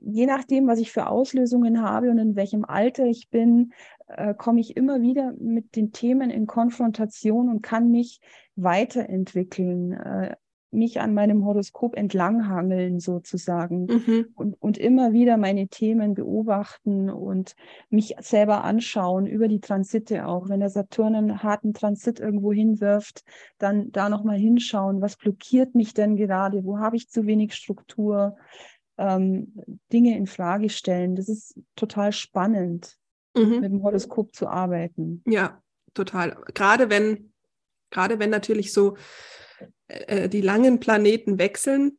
[0.00, 3.72] je nachdem, was ich für Auslösungen habe und in welchem Alter ich bin,
[4.08, 8.20] äh, komme ich immer wieder mit den Themen in Konfrontation und kann mich
[8.56, 9.92] weiterentwickeln.
[9.92, 10.34] Äh,
[10.74, 14.26] mich an meinem Horoskop entlanghangeln sozusagen mhm.
[14.34, 17.54] und, und immer wieder meine Themen beobachten und
[17.90, 20.48] mich selber anschauen über die Transite auch.
[20.48, 23.24] Wenn der Saturn einen harten Transit irgendwo hinwirft,
[23.58, 28.36] dann da nochmal hinschauen, was blockiert mich denn gerade, wo habe ich zu wenig Struktur,
[28.98, 29.52] ähm,
[29.92, 31.16] Dinge in Frage stellen.
[31.16, 32.96] Das ist total spannend,
[33.36, 33.60] mhm.
[33.60, 35.22] mit dem Horoskop zu arbeiten.
[35.26, 35.62] Ja,
[35.94, 36.36] total.
[36.54, 37.32] Gerade wenn,
[37.90, 38.96] gerade wenn natürlich so
[39.88, 41.98] äh, die langen Planeten wechseln.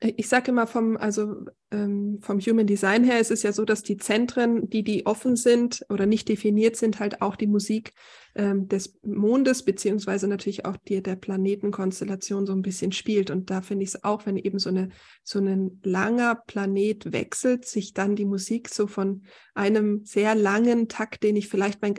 [0.00, 3.82] Ich sage immer vom, also ähm, vom Human Design her ist es ja so, dass
[3.82, 7.92] die Zentren, die die offen sind oder nicht definiert sind, halt auch die Musik
[8.34, 13.30] ähm, des Mondes beziehungsweise natürlich auch die der Planetenkonstellation so ein bisschen spielt.
[13.30, 14.90] Und da finde ich es auch, wenn eben so eine
[15.22, 19.22] so ein langer Planet wechselt, sich dann die Musik so von
[19.54, 21.94] einem sehr langen Takt, den ich vielleicht mein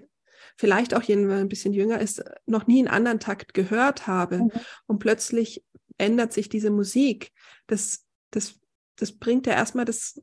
[0.58, 4.40] vielleicht auch jemand, der ein bisschen jünger ist, noch nie einen anderen Takt gehört habe.
[4.40, 4.52] Mhm.
[4.88, 5.64] Und plötzlich
[5.98, 7.32] ändert sich diese Musik.
[7.68, 8.60] Das, das,
[8.98, 10.22] das bringt ja erstmal das,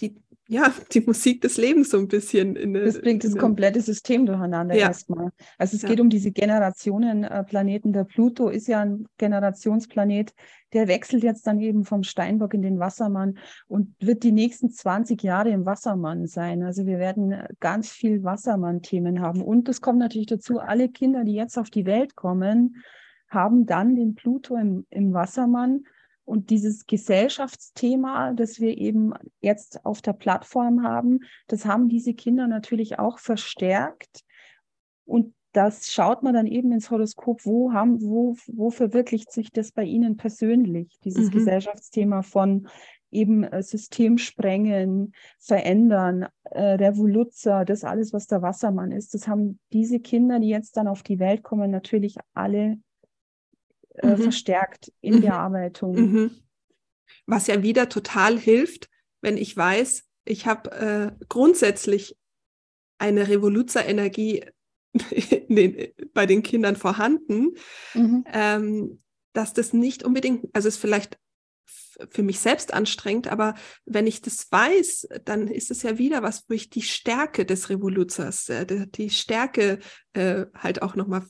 [0.00, 4.26] die, ja, die Musik des Lebens so ein bisschen in Das bringt das komplette System
[4.26, 4.88] durcheinander ja.
[4.88, 5.30] erstmal.
[5.56, 5.88] Also es ja.
[5.88, 7.94] geht um diese Generationenplaneten.
[7.94, 10.34] Der Pluto ist ja ein Generationsplanet,
[10.74, 15.22] der wechselt jetzt dann eben vom Steinbock in den Wassermann und wird die nächsten 20
[15.22, 16.62] Jahre im Wassermann sein.
[16.62, 19.40] Also wir werden ganz viel Wassermann-Themen haben.
[19.40, 22.82] Und es kommt natürlich dazu, alle Kinder, die jetzt auf die Welt kommen,
[23.30, 25.84] haben dann den Pluto im, im Wassermann
[26.24, 32.46] und dieses Gesellschaftsthema, das wir eben jetzt auf der Plattform haben, das haben diese Kinder
[32.46, 34.24] natürlich auch verstärkt.
[35.04, 39.70] Und das schaut man dann eben ins Horoskop, wo haben, wo, wo verwirklicht sich das
[39.70, 41.32] bei Ihnen persönlich, dieses mhm.
[41.32, 42.68] Gesellschaftsthema von
[43.10, 49.60] eben äh, System sprengen, verändern, äh, Revoluzer, das alles, was der Wassermann ist, das haben
[49.72, 52.78] diese Kinder, die jetzt dann auf die Welt kommen, natürlich alle
[53.94, 54.22] äh, mhm.
[54.22, 55.20] verstärkt in mhm.
[55.22, 55.94] Bearbeitung.
[55.94, 56.30] Mhm.
[57.26, 58.88] Was ja wieder total hilft,
[59.20, 62.16] wenn ich weiß, ich habe äh, grundsätzlich
[62.98, 64.44] eine Revoluzer-Energie
[66.14, 67.54] bei den Kindern vorhanden,
[67.94, 68.24] mhm.
[68.32, 68.98] ähm,
[69.32, 71.18] dass das nicht unbedingt, also es vielleicht
[72.10, 73.54] für mich selbst anstrengend, aber
[73.84, 77.70] wenn ich das weiß, dann ist es ja wieder was, wo ich die Stärke des
[77.70, 79.78] Revoluzers, äh, die, die Stärke
[80.12, 81.24] äh, halt auch nochmal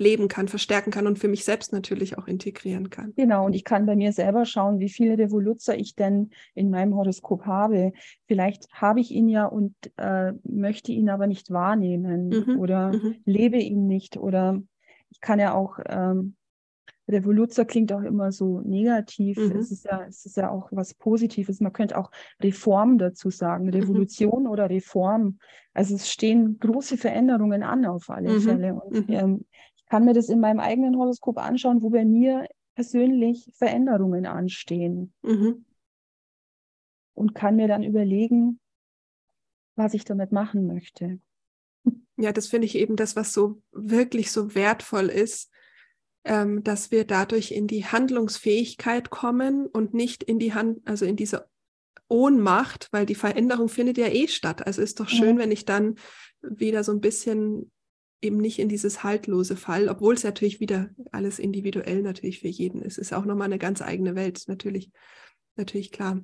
[0.00, 3.12] leben kann, verstärken kann und für mich selbst natürlich auch integrieren kann.
[3.16, 6.94] Genau, und ich kann bei mir selber schauen, wie viele Revoluzzer ich denn in meinem
[6.96, 7.92] Horoskop habe.
[8.26, 12.58] Vielleicht habe ich ihn ja und äh, möchte ihn aber nicht wahrnehmen mhm.
[12.58, 13.16] oder mhm.
[13.24, 14.16] lebe ihn nicht.
[14.16, 14.60] Oder
[15.10, 16.34] ich kann ja auch, ähm,
[17.08, 19.36] Revoluzzer klingt auch immer so negativ.
[19.36, 19.56] Mhm.
[19.56, 21.60] Es, ist ja, es ist ja auch was Positives.
[21.60, 22.10] Man könnte auch
[22.40, 23.70] Reform dazu sagen, mhm.
[23.70, 25.38] Revolution oder Reform.
[25.74, 28.40] Also es stehen große Veränderungen an auf alle mhm.
[28.40, 28.74] Fälle.
[28.74, 29.14] Und mhm.
[29.14, 29.44] ähm,
[29.90, 35.12] kann mir das in meinem eigenen Horoskop anschauen, wo bei mir persönlich Veränderungen anstehen.
[35.22, 35.66] Mhm.
[37.14, 38.60] Und kann mir dann überlegen,
[39.74, 41.20] was ich damit machen möchte.
[42.16, 45.50] Ja, das finde ich eben das, was so wirklich so wertvoll ist,
[46.24, 51.16] ähm, dass wir dadurch in die Handlungsfähigkeit kommen und nicht in die Hand, also in
[51.16, 51.48] diese
[52.08, 54.66] Ohnmacht, weil die Veränderung findet ja eh statt.
[54.66, 55.42] Also ist doch schön, ja.
[55.42, 55.96] wenn ich dann
[56.42, 57.70] wieder so ein bisschen
[58.22, 62.82] eben nicht in dieses haltlose Fall, obwohl es natürlich wieder alles individuell natürlich für jeden
[62.82, 62.98] ist.
[62.98, 64.90] Ist auch nochmal eine ganz eigene Welt, natürlich,
[65.56, 66.20] natürlich klar.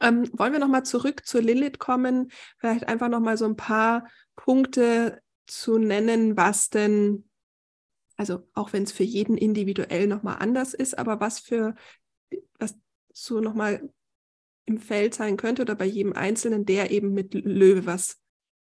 [0.00, 2.30] Ähm, wollen wir nochmal zurück zur Lilith kommen?
[2.58, 7.28] Vielleicht einfach nochmal so ein paar Punkte zu nennen, was denn,
[8.16, 11.74] also auch wenn es für jeden individuell nochmal anders ist, aber was für,
[12.58, 12.76] was
[13.12, 13.92] so nochmal
[14.64, 18.20] im Feld sein könnte oder bei jedem Einzelnen, der eben mit Löwe was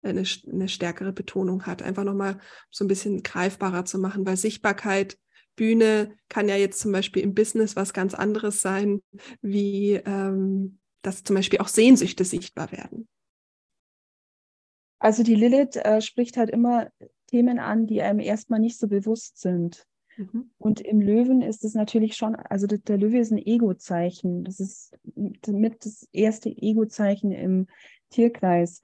[0.05, 1.81] eine, eine stärkere Betonung hat.
[1.81, 2.39] Einfach nochmal
[2.71, 5.17] so ein bisschen greifbarer zu machen, weil Sichtbarkeit,
[5.55, 9.01] Bühne kann ja jetzt zum Beispiel im Business was ganz anderes sein,
[9.41, 13.07] wie ähm, dass zum Beispiel auch Sehnsüchte sichtbar werden.
[14.99, 16.89] Also die Lilith äh, spricht halt immer
[17.27, 19.85] Themen an, die einem erstmal nicht so bewusst sind.
[20.17, 20.51] Mhm.
[20.57, 24.43] Und im Löwen ist es natürlich schon, also der, der Löwe ist ein Ego-Zeichen.
[24.43, 27.67] Das ist mit das erste Ego-Zeichen im
[28.09, 28.81] Tierkreis.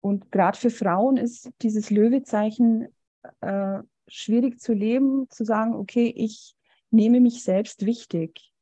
[0.00, 2.88] Und gerade für Frauen ist dieses Löwezeichen
[3.40, 6.54] äh, schwierig zu leben, zu sagen, okay, ich
[6.90, 8.52] nehme mich selbst wichtig.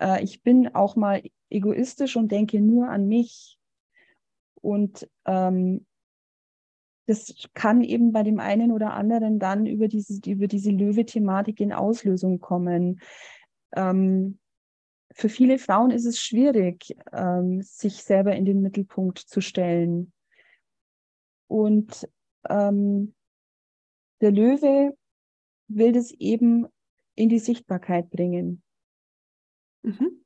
[0.00, 3.58] Äh, ich bin auch mal egoistisch und denke nur an mich.
[4.60, 5.86] Und ähm,
[7.06, 11.72] das kann eben bei dem einen oder anderen dann über diese, über diese Löwe-Thematik in
[11.72, 13.00] Auslösung kommen.
[13.74, 14.38] Ähm,
[15.12, 20.12] für viele Frauen ist es schwierig, ähm, sich selber in den Mittelpunkt zu stellen.
[21.48, 22.08] Und
[22.48, 23.14] ähm,
[24.20, 24.96] der Löwe
[25.68, 26.66] will das eben
[27.14, 28.62] in die Sichtbarkeit bringen.
[29.82, 30.24] Mhm.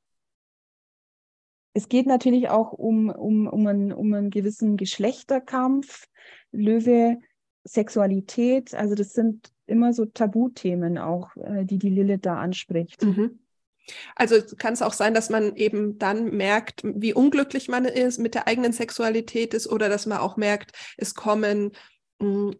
[1.73, 6.07] Es geht natürlich auch um, um, um, einen, um einen gewissen Geschlechterkampf,
[6.51, 7.17] Löwe,
[7.63, 8.75] Sexualität.
[8.75, 13.03] Also das sind immer so Tabuthemen auch, äh, die die Lilith da anspricht.
[13.03, 13.39] Mhm.
[14.15, 18.35] Also kann es auch sein, dass man eben dann merkt, wie unglücklich man ist, mit
[18.35, 21.71] der eigenen Sexualität ist oder dass man auch merkt, es kommen
[22.19, 22.55] mh, hm,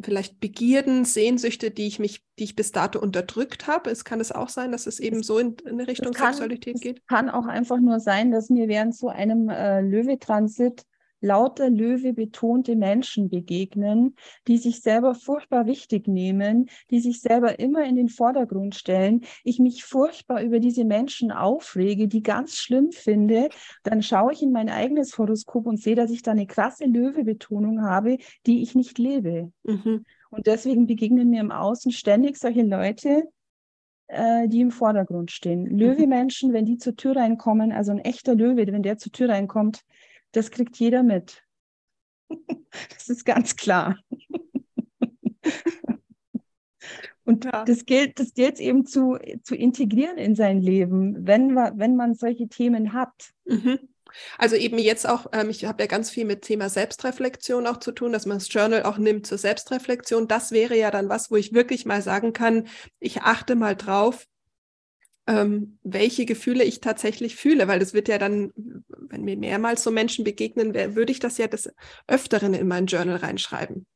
[0.00, 3.90] vielleicht Begierden, Sehnsüchte, die ich mich, die ich bis dato unterdrückt habe.
[3.90, 6.98] Es kann es auch sein, dass es eben so in, in Richtung kann, Sexualität geht.
[7.00, 10.84] Es kann auch einfach nur sein, dass mir während so einem äh, Löwe-Transit
[11.22, 14.16] lauter Löwe betonte Menschen begegnen,
[14.48, 19.58] die sich selber furchtbar wichtig nehmen, die sich selber immer in den Vordergrund stellen, ich
[19.58, 23.48] mich furchtbar über diese Menschen aufrege, die ganz schlimm finde,
[23.84, 27.82] dann schaue ich in mein eigenes Horoskop und sehe, dass ich da eine krasse Löwe-Betonung
[27.82, 29.52] habe, die ich nicht lebe.
[29.62, 30.04] Mhm.
[30.30, 33.28] Und deswegen begegnen mir im Außen ständig solche Leute,
[34.08, 35.64] äh, die im Vordergrund stehen.
[35.64, 35.78] Mhm.
[35.78, 39.84] Löwe-Menschen, wenn die zur Tür reinkommen, also ein echter Löwe, wenn der zur Tür reinkommt,
[40.32, 41.42] das kriegt jeder mit.
[42.94, 43.98] Das ist ganz klar.
[47.24, 47.64] Und ja.
[47.64, 52.48] das gilt, das gilt eben zu, zu integrieren in sein Leben, wenn, wenn man solche
[52.48, 53.12] Themen hat.
[53.44, 53.78] Mhm.
[54.38, 57.92] Also eben jetzt auch, ähm, ich habe ja ganz viel mit Thema Selbstreflexion auch zu
[57.92, 60.28] tun, dass man das Journal auch nimmt zur Selbstreflexion.
[60.28, 62.66] Das wäre ja dann was, wo ich wirklich mal sagen kann,
[62.98, 64.26] ich achte mal drauf,
[65.26, 69.90] ähm, welche Gefühle ich tatsächlich fühle, weil das wird ja dann, wenn mir mehrmals so
[69.90, 71.72] Menschen begegnen, würde ich das ja des
[72.08, 73.86] Öfteren in mein Journal reinschreiben.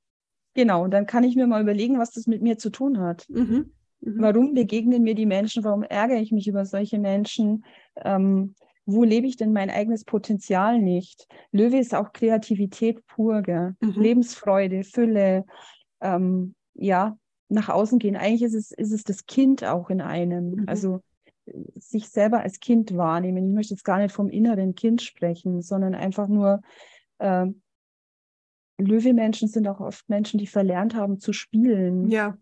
[0.54, 3.26] Genau, dann kann ich mir mal überlegen, was das mit mir zu tun hat.
[3.28, 3.72] Mhm.
[4.00, 4.22] Mhm.
[4.22, 5.64] Warum begegnen mir die Menschen?
[5.64, 7.64] Warum ärgere ich mich über solche Menschen?
[7.96, 8.54] Ähm,
[8.86, 11.26] wo lebe ich denn mein eigenes Potenzial nicht?
[11.50, 13.74] Löwe ist auch Kreativität pur, mhm.
[13.80, 15.44] Lebensfreude, Fülle,
[16.00, 18.16] ähm, ja, nach außen gehen.
[18.16, 20.52] Eigentlich ist es, ist es das Kind auch in einem.
[20.52, 20.64] Mhm.
[20.68, 21.00] Also
[21.74, 23.48] sich selber als Kind wahrnehmen.
[23.48, 26.60] Ich möchte jetzt gar nicht vom inneren Kind sprechen, sondern einfach nur,
[27.18, 27.46] äh,
[28.78, 32.10] Löwe-Menschen sind auch oft Menschen, die verlernt haben zu spielen.
[32.10, 32.36] Ja.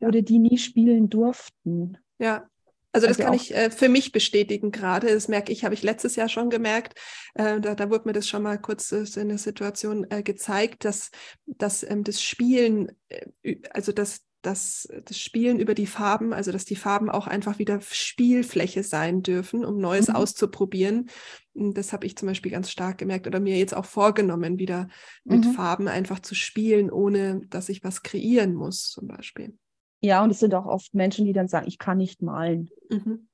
[0.00, 1.98] Oder die nie spielen durften.
[2.18, 2.48] Ja.
[2.92, 5.08] Also das also kann ich äh, für mich bestätigen gerade.
[5.08, 6.98] Das merke ich, habe ich letztes Jahr schon gemerkt.
[7.34, 10.84] Äh, da, da, wurde mir das schon mal kurz äh, in der Situation äh, gezeigt,
[10.84, 11.10] dass,
[11.46, 16.64] dass ähm, das Spielen, äh, also dass das, das Spielen über die Farben, also dass
[16.64, 20.16] die Farben auch einfach wieder Spielfläche sein dürfen, um Neues mhm.
[20.16, 21.08] auszuprobieren.
[21.54, 24.88] Das habe ich zum Beispiel ganz stark gemerkt oder mir jetzt auch vorgenommen, wieder
[25.24, 25.52] mit mhm.
[25.52, 29.56] Farben einfach zu spielen, ohne dass ich was kreieren muss, zum Beispiel.
[30.00, 32.70] Ja, und es sind auch oft Menschen, die dann sagen, ich kann nicht malen.
[32.88, 33.28] Mhm.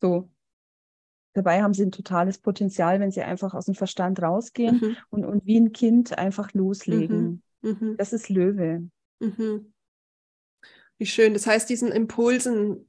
[0.00, 0.30] So.
[1.34, 4.96] Dabei haben sie ein totales Potenzial, wenn sie einfach aus dem Verstand rausgehen mhm.
[5.10, 7.42] und, und wie ein Kind einfach loslegen.
[7.60, 7.76] Mhm.
[7.78, 7.96] mhm.
[7.98, 8.88] Das ist Löwe.
[9.20, 9.74] Mhm.
[10.98, 11.34] Wie schön.
[11.34, 12.88] Das heißt, diesen Impulsen,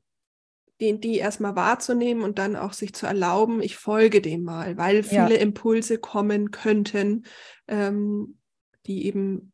[0.80, 5.04] die, die erstmal wahrzunehmen und dann auch sich zu erlauben, ich folge dem mal, weil
[5.04, 5.42] viele ja.
[5.42, 7.26] Impulse kommen könnten,
[7.68, 8.38] ähm,
[8.86, 9.52] die eben,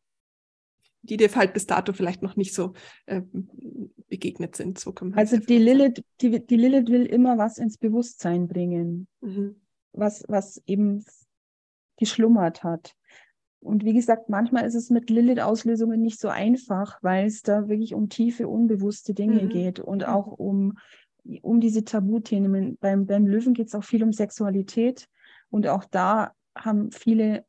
[1.02, 2.74] die dir halt bis dato vielleicht noch nicht so
[3.06, 3.22] äh,
[4.08, 4.78] begegnet sind.
[4.78, 9.60] So also die Lilith, die, die Lilith will immer was ins Bewusstsein bringen, mhm.
[9.92, 11.04] was, was eben
[11.96, 12.94] geschlummert hat.
[13.64, 17.94] Und wie gesagt, manchmal ist es mit Lilith-Auslösungen nicht so einfach, weil es da wirklich
[17.94, 19.48] um tiefe, unbewusste Dinge mhm.
[19.48, 20.76] geht und auch um,
[21.40, 22.76] um diese Tabuthemen.
[22.78, 25.08] Beim, beim Löwen geht es auch viel um Sexualität.
[25.48, 27.46] Und auch da haben viele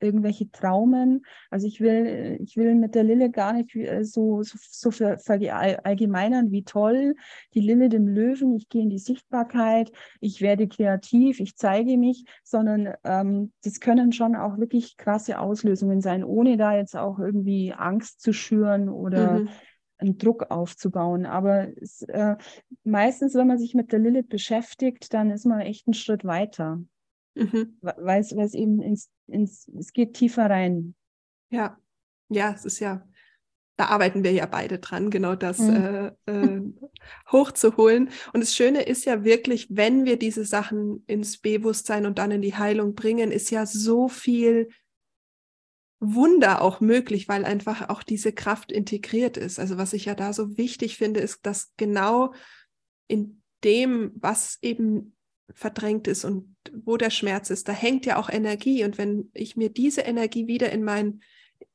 [0.00, 1.24] irgendwelche Traumen.
[1.50, 6.50] Also ich will, ich will mit der Lille gar nicht äh, so, so, so verallgemeinern,
[6.50, 7.14] wie toll
[7.54, 12.24] die Lille dem Löwen, ich gehe in die Sichtbarkeit, ich werde kreativ, ich zeige mich,
[12.44, 17.72] sondern ähm, das können schon auch wirklich krasse Auslösungen sein, ohne da jetzt auch irgendwie
[17.72, 19.48] Angst zu schüren oder mhm
[19.98, 21.26] einen Druck aufzubauen.
[21.26, 22.36] Aber es, äh,
[22.84, 26.80] meistens, wenn man sich mit der Lilith beschäftigt, dann ist man echt einen Schritt weiter.
[27.38, 27.78] Mhm.
[27.80, 30.94] Weil es eben ins, ins, es geht tiefer rein.
[31.50, 31.78] Ja,
[32.28, 33.06] ja, es ist ja,
[33.76, 36.14] da arbeiten wir ja beide dran, genau das mhm.
[36.26, 36.62] äh, äh,
[37.32, 38.10] hochzuholen.
[38.32, 42.42] Und das Schöne ist ja wirklich, wenn wir diese Sachen ins Bewusstsein und dann in
[42.42, 44.68] die Heilung bringen, ist ja so viel
[46.00, 49.58] Wunder auch möglich, weil einfach auch diese Kraft integriert ist.
[49.58, 52.34] Also was ich ja da so wichtig finde, ist, dass genau
[53.08, 55.16] in dem, was eben
[55.54, 58.84] verdrängt ist und wo der Schmerz ist, da hängt ja auch Energie.
[58.84, 61.20] Und wenn ich mir diese Energie wieder in mein,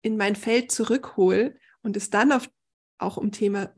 [0.01, 2.49] in mein Feld zurückhole und es dann auf,
[2.97, 3.73] auch um Thema,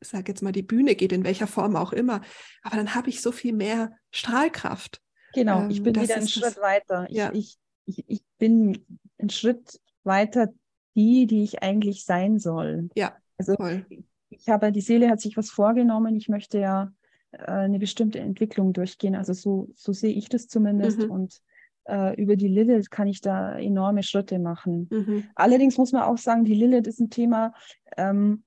[0.00, 2.22] ich sage jetzt mal, die Bühne geht, in welcher Form auch immer,
[2.62, 5.00] aber dann habe ich so viel mehr Strahlkraft.
[5.34, 7.06] Genau, ich ähm, bin wieder einen Schritt das, weiter.
[7.08, 7.32] Ich, ja.
[7.32, 8.84] ich, ich, ich bin
[9.18, 10.48] einen Schritt weiter
[10.94, 12.90] die, die ich eigentlich sein soll.
[12.94, 13.86] Ja, also voll.
[14.30, 16.16] ich habe, die Seele hat sich was vorgenommen.
[16.16, 16.92] Ich möchte ja
[17.38, 19.14] eine bestimmte Entwicklung durchgehen.
[19.14, 21.00] Also so, so sehe ich das zumindest.
[21.00, 21.10] Mhm.
[21.10, 21.42] Und
[21.84, 24.88] äh, über die Lilith kann ich da enorme Schritte machen.
[24.90, 25.24] Mhm.
[25.34, 27.54] Allerdings muss man auch sagen, die Lilith ist ein Thema,
[27.96, 28.44] ähm,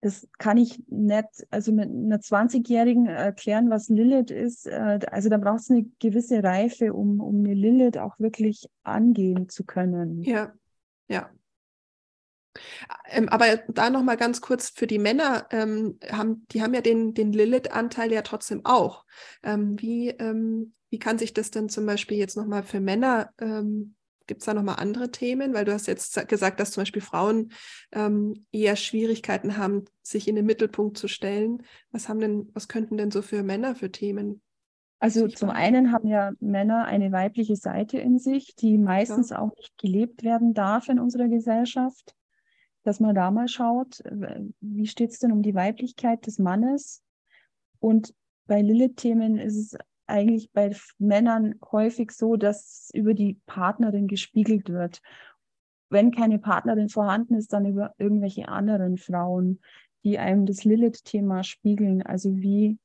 [0.00, 4.66] das kann ich nicht, also mit einer 20-Jährigen erklären, was Lilith ist.
[4.66, 9.48] Äh, also da braucht es eine gewisse Reife, um, um eine Lilith auch wirklich angehen
[9.48, 10.22] zu können.
[10.22, 10.52] Ja,
[11.08, 11.30] ja.
[13.10, 16.80] Ähm, aber da noch mal ganz kurz für die Männer, ähm, haben, die haben ja
[16.80, 19.04] den, den Lilith-Anteil ja trotzdem auch.
[19.42, 23.30] Ähm, wie, ähm, wie kann sich das denn zum Beispiel jetzt noch mal für Männer,
[23.40, 23.94] ähm,
[24.26, 25.54] gibt es da noch mal andere Themen?
[25.54, 27.52] Weil du hast jetzt gesagt, dass zum Beispiel Frauen
[27.92, 31.62] ähm, eher Schwierigkeiten haben, sich in den Mittelpunkt zu stellen.
[31.90, 34.42] Was haben denn, was könnten denn so für Männer für Themen
[35.00, 39.38] also zum einen haben ja Männer eine weibliche Seite in sich, die meistens ja.
[39.38, 42.16] auch nicht gelebt werden darf in unserer Gesellschaft
[42.84, 44.02] dass man da mal schaut,
[44.60, 47.02] wie steht es denn um die Weiblichkeit des Mannes?
[47.80, 48.14] Und
[48.46, 55.00] bei Lilith-Themen ist es eigentlich bei Männern häufig so, dass über die Partnerin gespiegelt wird.
[55.90, 59.60] Wenn keine Partnerin vorhanden ist, dann über irgendwelche anderen Frauen,
[60.04, 62.02] die einem das Lilith-Thema spiegeln.
[62.02, 62.78] Also wie,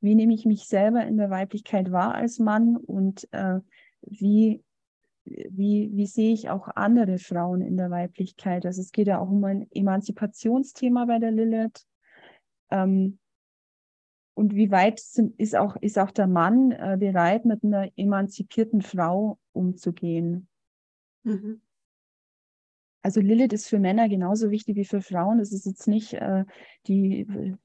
[0.00, 3.60] wie nehme ich mich selber in der Weiblichkeit wahr als Mann und äh,
[4.02, 4.62] wie
[5.26, 8.64] wie, wie sehe ich auch andere Frauen in der Weiblichkeit?
[8.64, 11.86] Also es geht ja auch um ein Emanzipationsthema bei der Lilith.
[12.70, 13.18] Ähm,
[14.34, 18.82] und wie weit sind, ist, auch, ist auch der Mann äh, bereit, mit einer emanzipierten
[18.82, 20.48] Frau umzugehen?
[21.22, 21.62] Mhm.
[23.02, 25.38] Also Lilith ist für Männer genauso wichtig wie für Frauen.
[25.40, 26.44] Es ist jetzt nicht äh,
[26.86, 27.56] die,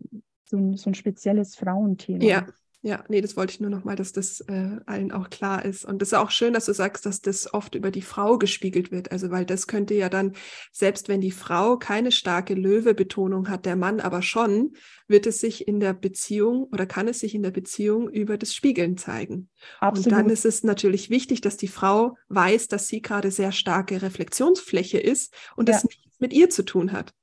[0.46, 2.24] so, so ein spezielles Frauenthema.
[2.24, 2.48] Ja,
[2.84, 5.86] ja, nee, das wollte ich nur noch mal, dass das äh, allen auch klar ist.
[5.86, 8.92] Und das ist auch schön, dass du sagst, dass das oft über die Frau gespiegelt
[8.92, 9.12] wird.
[9.12, 10.34] Also, weil das könnte ja dann,
[10.72, 14.74] selbst wenn die Frau keine starke Löwe-Betonung hat, der Mann aber schon,
[15.08, 18.56] wird es sich in der Beziehung oder kann es sich in der Beziehung über das
[18.56, 19.50] Spiegeln zeigen.
[19.80, 20.08] Absolut.
[20.08, 24.02] Und dann ist es natürlich wichtig, dass die Frau weiß, dass sie gerade sehr starke
[24.02, 25.76] Reflexionsfläche ist und ja.
[25.76, 27.14] das nichts mit ihr zu tun hat.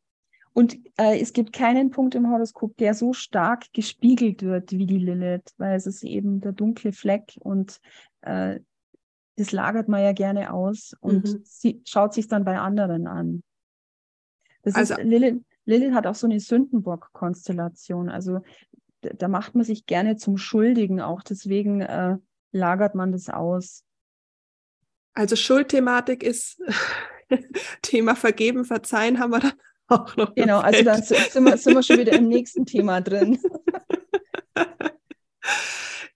[0.53, 4.99] Und äh, es gibt keinen Punkt im Horoskop, der so stark gespiegelt wird wie die
[4.99, 7.80] Lilith, weil es ist eben der dunkle Fleck und
[8.22, 8.61] äh,
[9.36, 11.40] das lagert man ja gerne aus und mhm.
[11.44, 13.44] sie, schaut sich dann bei anderen an.
[14.62, 18.09] Das also, ist, Lilith, Lilith hat auch so eine Sündenbock-Konstellation.
[18.09, 18.40] Also
[19.01, 22.16] da macht man sich gerne zum Schuldigen, auch deswegen äh,
[22.51, 23.84] lagert man das aus.
[25.14, 26.61] Also Schuldthematik ist
[27.82, 29.53] Thema Vergeben, Verzeihen haben wir dann
[29.97, 30.34] auch noch.
[30.34, 33.39] Genau, also dann sind wir, sind wir schon wieder im nächsten Thema drin.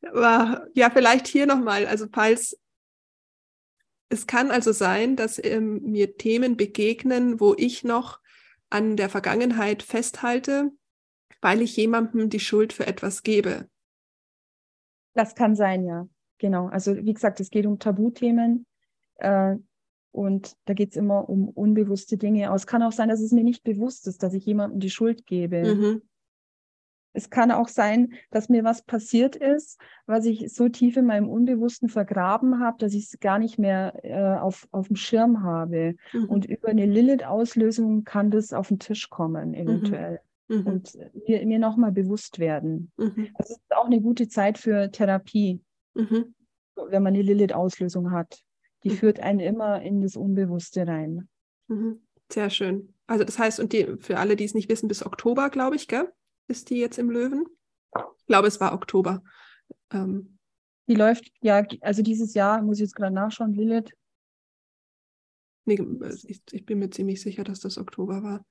[0.02, 2.58] Aber ja, vielleicht hier nochmal, also falls
[4.12, 8.20] es kann also sein, dass ähm, mir Themen begegnen, wo ich noch
[8.68, 10.70] an der Vergangenheit festhalte,
[11.40, 13.68] weil ich jemandem die Schuld für etwas gebe.
[15.14, 16.08] Das kann sein, ja.
[16.38, 16.68] Genau.
[16.68, 18.66] Also wie gesagt, es geht um Tabuthemen
[19.16, 19.56] äh,
[20.12, 22.46] und da geht es immer um unbewusste Dinge.
[22.46, 24.90] Aber es kann auch sein, dass es mir nicht bewusst ist, dass ich jemandem die
[24.90, 25.74] Schuld gebe.
[25.74, 26.02] Mhm.
[27.14, 31.28] Es kann auch sein, dass mir was passiert ist, was ich so tief in meinem
[31.28, 35.94] Unbewussten vergraben habe, dass ich es gar nicht mehr äh, auf, auf dem Schirm habe.
[36.12, 36.24] Mhm.
[36.24, 39.54] Und über eine Lilith-Auslösung kann das auf den Tisch kommen, mhm.
[39.54, 40.20] eventuell.
[40.48, 40.66] Mhm.
[40.66, 42.92] Und mir, mir nochmal bewusst werden.
[42.96, 43.28] Mhm.
[43.38, 45.60] Das ist auch eine gute Zeit für Therapie,
[45.94, 46.34] mhm.
[46.76, 48.42] wenn man eine Lilith-Auslösung hat.
[48.84, 48.94] Die mhm.
[48.94, 51.28] führt einen immer in das Unbewusste rein.
[52.30, 52.94] Sehr schön.
[53.06, 55.88] Also das heißt, und die, für alle, die es nicht wissen, bis Oktober, glaube ich,
[55.88, 56.12] gell?
[56.48, 57.46] ist die jetzt im Löwen?
[58.18, 59.22] Ich glaube, es war Oktober.
[59.90, 60.38] Ähm.
[60.88, 63.92] Die läuft, ja, also dieses Jahr, muss ich jetzt gerade nachschauen, Lilith.
[65.64, 65.80] Nee,
[66.26, 68.44] ich, ich, bin mir ziemlich sicher, dass das Oktober war.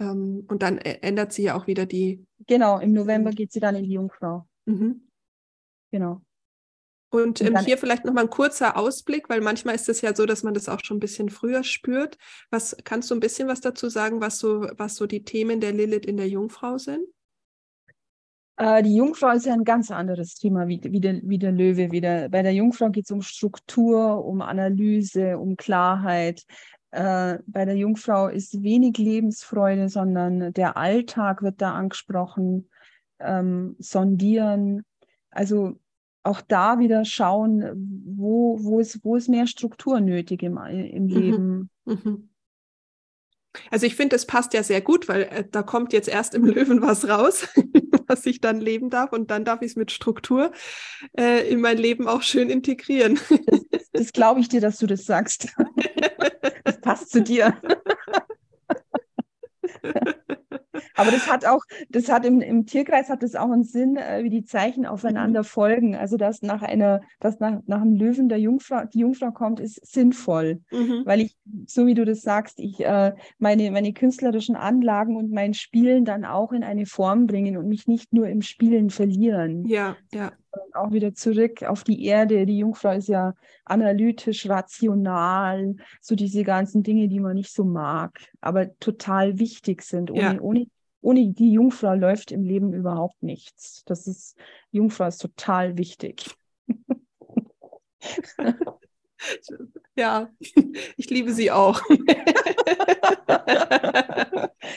[0.00, 2.24] Ähm, und dann ändert sie ja auch wieder die.
[2.46, 4.48] Genau, im November geht sie dann in die Jungfrau.
[4.64, 5.08] Mhm.
[5.90, 6.22] Genau.
[7.12, 10.42] Und ähm, hier vielleicht nochmal ein kurzer Ausblick, weil manchmal ist es ja so, dass
[10.42, 12.16] man das auch schon ein bisschen früher spürt.
[12.50, 15.72] Was kannst du ein bisschen was dazu sagen, was so, was so die Themen der
[15.72, 17.04] Lilith in der Jungfrau sind?
[18.56, 21.92] Äh, die Jungfrau ist ja ein ganz anderes Thema wie, wie, der, wie der Löwe.
[21.92, 26.46] Wie der, bei der Jungfrau geht es um Struktur, um Analyse, um Klarheit.
[26.92, 32.70] Äh, bei der Jungfrau ist wenig Lebensfreude, sondern der Alltag wird da angesprochen,
[33.18, 34.86] ähm, sondieren.
[35.30, 35.78] Also
[36.22, 37.64] auch da wieder schauen,
[38.04, 41.08] wo, wo, ist, wo ist mehr Struktur nötig im, im mhm.
[41.08, 41.70] Leben.
[41.84, 42.28] Mhm.
[43.70, 46.44] Also ich finde, es passt ja sehr gut, weil äh, da kommt jetzt erst im
[46.44, 47.48] Löwen was raus,
[48.06, 50.52] was ich dann leben darf und dann darf ich es mit Struktur
[51.18, 53.18] äh, in mein Leben auch schön integrieren.
[53.70, 55.48] Das, das glaube ich dir, dass du das sagst.
[56.64, 57.60] Das passt zu dir.
[60.94, 64.22] Aber das hat auch, das hat im, im Tierkreis hat das auch einen Sinn, äh,
[64.22, 65.46] wie die Zeichen aufeinander mhm.
[65.46, 65.96] folgen.
[65.96, 69.84] Also dass nach einer, dass nach, nach einem Löwen der Jungfrau, die Jungfrau kommt, ist
[69.86, 70.60] sinnvoll.
[70.70, 71.02] Mhm.
[71.04, 71.36] Weil ich,
[71.66, 76.24] so wie du das sagst, ich äh, meine, meine künstlerischen Anlagen und mein Spielen dann
[76.24, 79.66] auch in eine Form bringen und mich nicht nur im Spielen verlieren.
[79.66, 80.32] Ja, ja
[80.74, 82.46] auch wieder zurück auf die Erde.
[82.46, 83.34] Die Jungfrau ist ja
[83.64, 90.10] analytisch, rational, so diese ganzen Dinge, die man nicht so mag, aber total wichtig sind.
[90.10, 90.40] Ohne, ja.
[90.40, 90.66] ohne
[91.02, 93.84] ohne die Jungfrau läuft im Leben überhaupt nichts.
[93.84, 94.38] Das ist,
[94.70, 96.30] Jungfrau ist total wichtig.
[99.94, 100.30] Ja,
[100.96, 101.80] ich liebe sie auch.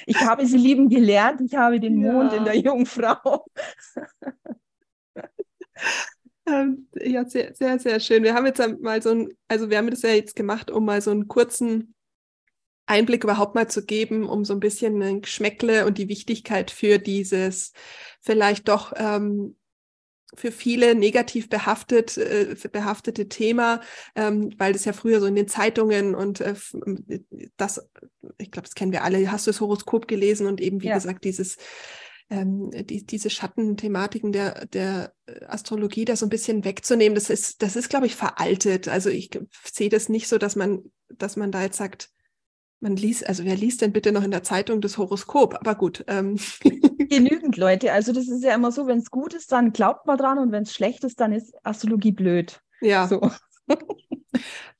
[0.08, 1.42] Ich habe sie lieben gelernt.
[1.42, 2.12] Ich habe den ja.
[2.12, 3.46] Mond in der Jungfrau.
[6.48, 8.24] Ähm, ja, sehr, sehr, sehr schön.
[8.24, 11.02] Wir haben jetzt mal so ein, also wir haben das ja jetzt gemacht, um mal
[11.02, 11.95] so einen kurzen
[12.86, 17.00] Einblick überhaupt mal zu geben, um so ein bisschen ein Geschmäckle und die Wichtigkeit für
[17.00, 17.74] dieses
[18.22, 19.56] vielleicht doch ähm,
[20.36, 23.82] für viele negativ behaftet, äh, behaftete Thema,
[24.16, 26.56] ähm, weil das ja früher so in den Zeitungen und äh,
[27.58, 27.90] das,
[28.38, 30.96] ich glaube, das kennen wir alle, hast du das Horoskop gelesen und eben, wie ja.
[30.96, 31.58] gesagt, dieses
[32.30, 35.14] ähm, die, diese Schattenthematiken der, der
[35.48, 38.88] Astrologie da so ein bisschen wegzunehmen, das ist, das ist, glaube ich, veraltet.
[38.88, 39.30] Also ich
[39.72, 42.10] sehe das nicht so, dass man, dass man da jetzt sagt,
[42.86, 45.56] man liest, also wer liest denn bitte noch in der Zeitung das Horoskop?
[45.56, 46.06] Aber gut.
[46.08, 46.38] Ähm.
[47.10, 47.92] Genügend Leute.
[47.92, 50.52] Also das ist ja immer so, wenn es gut ist, dann glaubt man dran und
[50.52, 52.62] wenn es schlecht ist, dann ist Astrologie blöd.
[52.80, 53.08] Ja.
[53.08, 53.30] So.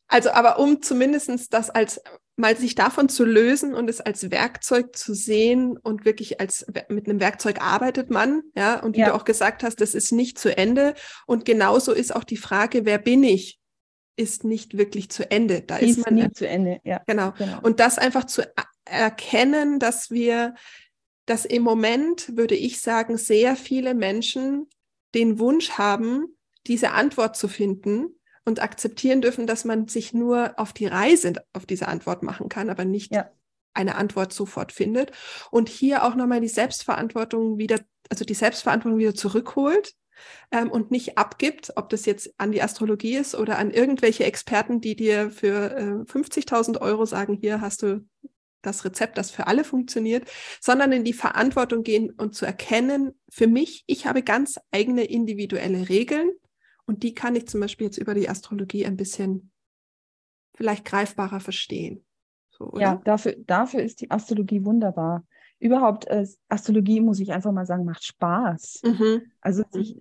[0.08, 2.00] Also, aber um zumindest das als
[2.36, 7.10] mal sich davon zu lösen und es als Werkzeug zu sehen und wirklich als mit
[7.10, 9.08] einem Werkzeug arbeitet man, ja, und wie ja.
[9.08, 10.94] du auch gesagt hast, das ist nicht zu Ende.
[11.26, 13.60] Und genauso ist auch die Frage, wer bin ich?
[14.16, 15.62] Ist nicht wirklich zu Ende.
[15.62, 17.02] Da ist, ist man nie zu Ende, ja.
[17.08, 17.34] Genau.
[17.38, 17.60] genau.
[17.62, 18.44] Und das einfach zu
[18.86, 20.56] erkennen, dass wir,
[21.26, 24.68] dass im Moment, würde ich sagen, sehr viele Menschen
[25.14, 26.38] den Wunsch haben,
[26.68, 31.66] diese Antwort zu finden und akzeptieren dürfen, dass man sich nur auf die Reise auf
[31.66, 33.30] diese Antwort machen kann, aber nicht ja.
[33.74, 35.12] eine Antwort sofort findet.
[35.52, 39.96] Und hier auch nochmal die Selbstverantwortung wieder, also die Selbstverantwortung wieder zurückholt
[40.52, 44.82] ähm, und nicht abgibt, ob das jetzt an die Astrologie ist oder an irgendwelche Experten,
[44.82, 48.06] die dir für äh, 50.000 Euro sagen, hier hast du
[48.62, 53.48] das Rezept, das für alle funktioniert, sondern in die Verantwortung gehen und zu erkennen, für
[53.48, 56.32] mich, ich habe ganz eigene individuelle Regeln
[56.86, 59.52] und die kann ich zum Beispiel jetzt über die Astrologie ein bisschen
[60.56, 62.06] vielleicht greifbarer verstehen.
[62.50, 65.26] So, ja, dafür, dafür ist die Astrologie wunderbar.
[65.60, 68.82] Überhaupt, äh, Astrologie, muss ich einfach mal sagen, macht Spaß.
[68.84, 69.32] Mhm.
[69.42, 69.98] Also sich,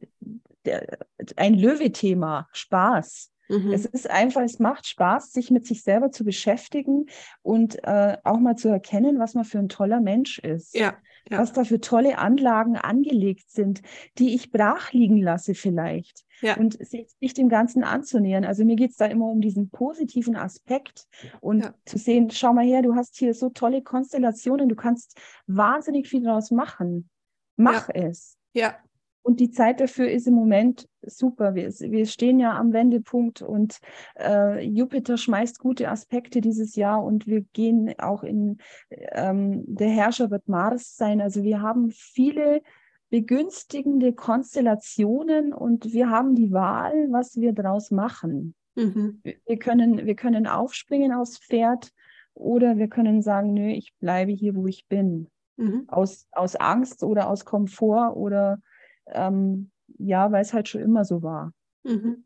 [0.65, 0.99] der,
[1.37, 3.31] ein Löwe-Thema, Spaß.
[3.49, 3.73] Mhm.
[3.73, 7.07] Es ist einfach, es macht Spaß, sich mit sich selber zu beschäftigen
[7.43, 10.75] und äh, auch mal zu erkennen, was man für ein toller Mensch ist.
[10.75, 10.97] Ja,
[11.31, 11.39] ja.
[11.39, 13.81] Was da für tolle Anlagen angelegt sind,
[14.19, 16.25] die ich brach liegen lasse vielleicht.
[16.43, 16.57] Ja.
[16.57, 18.45] Und sich, dem Ganzen anzunähern.
[18.45, 21.07] Also mir geht es da immer um diesen positiven Aspekt
[21.41, 21.75] und ja.
[21.87, 26.23] zu sehen, schau mal her, du hast hier so tolle Konstellationen, du kannst wahnsinnig viel
[26.23, 27.09] daraus machen.
[27.57, 28.37] Mach es.
[28.53, 28.77] Ja,
[29.25, 31.55] und die Zeit dafür ist im Moment super.
[31.55, 33.79] Wir, wir stehen ja am Wendepunkt und
[34.21, 38.59] äh, Jupiter schmeißt gute Aspekte dieses Jahr und wir gehen auch in,
[38.91, 41.23] ähm, der Herrscher wird Mars sein.
[41.23, 42.61] Also wir haben viele
[43.09, 48.55] begünstigende Konstellationen und wir haben die Wahl, was wir daraus machen.
[48.75, 49.23] Mhm.
[49.23, 51.93] Wir, können, wir können aufspringen aufs Pferd
[52.35, 55.29] oder wir können sagen, nö, ich bleibe hier, wo ich bin.
[55.57, 55.85] Mhm.
[55.89, 58.59] Aus, aus Angst oder aus Komfort oder
[59.07, 61.53] ähm, ja, weil es halt schon immer so war.
[61.85, 62.25] Mhm.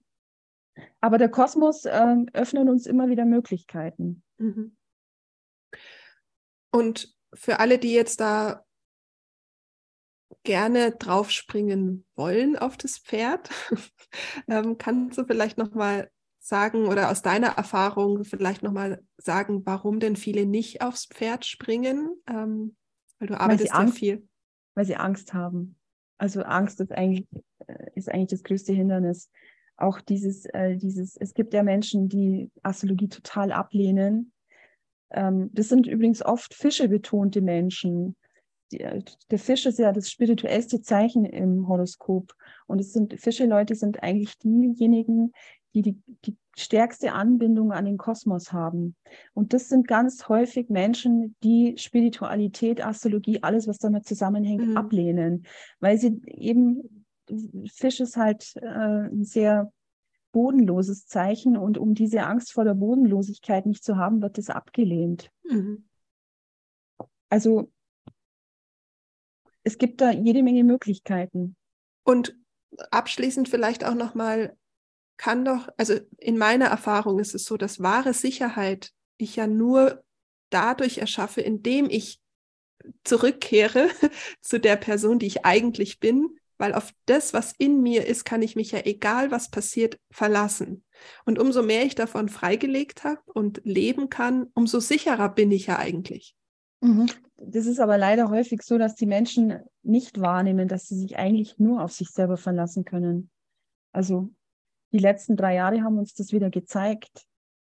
[1.00, 4.22] Aber der Kosmos äh, öffnet uns immer wieder Möglichkeiten.
[4.38, 4.76] Mhm.
[6.70, 8.64] Und für alle, die jetzt da
[10.44, 13.50] gerne draufspringen wollen auf das Pferd,
[14.48, 19.66] ähm, kannst du vielleicht noch mal sagen oder aus deiner Erfahrung vielleicht noch mal sagen,
[19.66, 22.10] warum denn viele nicht aufs Pferd springen?
[22.26, 22.76] Ähm,
[23.18, 24.28] weil du arbeitest weil ja viel.
[24.74, 25.77] Weil sie Angst haben.
[26.18, 27.26] Also Angst ist eigentlich,
[27.66, 29.30] äh, ist eigentlich das größte Hindernis.
[29.76, 34.32] Auch dieses, äh, dieses, es gibt ja Menschen, die Astrologie total ablehnen.
[35.10, 38.16] Ähm, das sind übrigens oft Fische betonte Menschen.
[38.72, 42.34] Die, äh, der Fisch ist ja das spirituellste Zeichen im Horoskop.
[42.66, 45.32] Und es sind Fische-Leute sind eigentlich diejenigen,
[45.74, 48.96] die, die die stärkste Anbindung an den Kosmos haben.
[49.34, 54.76] Und das sind ganz häufig Menschen, die Spiritualität, Astrologie, alles, was damit zusammenhängt, mhm.
[54.76, 55.46] ablehnen,
[55.80, 57.04] weil sie eben,
[57.66, 59.72] Fisch ist halt äh, ein sehr
[60.32, 65.30] bodenloses Zeichen und um diese Angst vor der Bodenlosigkeit nicht zu haben, wird es abgelehnt.
[65.44, 65.88] Mhm.
[67.30, 67.70] Also
[69.62, 71.56] es gibt da jede Menge Möglichkeiten.
[72.04, 72.34] Und
[72.90, 74.56] abschließend vielleicht auch nochmal
[75.18, 80.02] kann doch, also in meiner Erfahrung ist es so, dass wahre Sicherheit ich ja nur
[80.48, 82.20] dadurch erschaffe, indem ich
[83.04, 83.88] zurückkehre
[84.40, 88.42] zu der Person, die ich eigentlich bin, weil auf das, was in mir ist, kann
[88.42, 90.84] ich mich ja, egal was passiert, verlassen.
[91.24, 95.78] Und umso mehr ich davon freigelegt habe und leben kann, umso sicherer bin ich ja
[95.78, 96.34] eigentlich.
[96.80, 97.06] Mhm.
[97.36, 101.58] Das ist aber leider häufig so, dass die Menschen nicht wahrnehmen, dass sie sich eigentlich
[101.58, 103.30] nur auf sich selber verlassen können.
[103.92, 104.30] Also
[104.92, 107.26] die letzten drei Jahre haben uns das wieder gezeigt.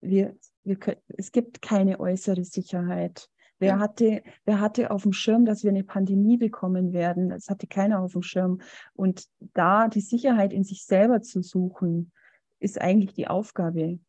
[0.00, 3.28] Wir, wir, es gibt keine äußere Sicherheit.
[3.58, 7.28] Wer, hatte, wer hatte auf dem Schirm, dass wir eine Pandemie bekommen werden?
[7.28, 8.60] Das hatte keiner auf dem Schirm.
[8.94, 12.10] Und da die Sicherheit in sich selber zu suchen,
[12.58, 14.00] ist eigentlich die Aufgabe.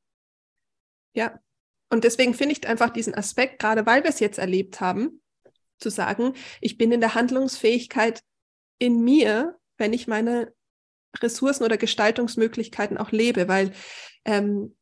[1.13, 1.39] Ja,
[1.91, 5.21] und deswegen finde ich einfach diesen Aspekt, gerade weil wir es jetzt erlebt haben,
[5.77, 8.23] zu sagen, ich bin in der Handlungsfähigkeit
[8.79, 10.51] in mir, wenn ich meine
[11.21, 13.71] Ressourcen oder Gestaltungsmöglichkeiten auch lebe, weil
[14.25, 14.75] ähm,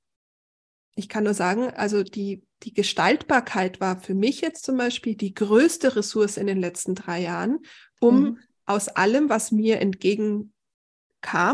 [0.96, 5.34] ich kann nur sagen, also die, die Gestaltbarkeit war für mich jetzt zum Beispiel die
[5.34, 7.60] größte Ressource in den letzten drei Jahren,
[8.00, 8.38] um mhm.
[8.66, 10.52] aus allem, was mir entgegenkam,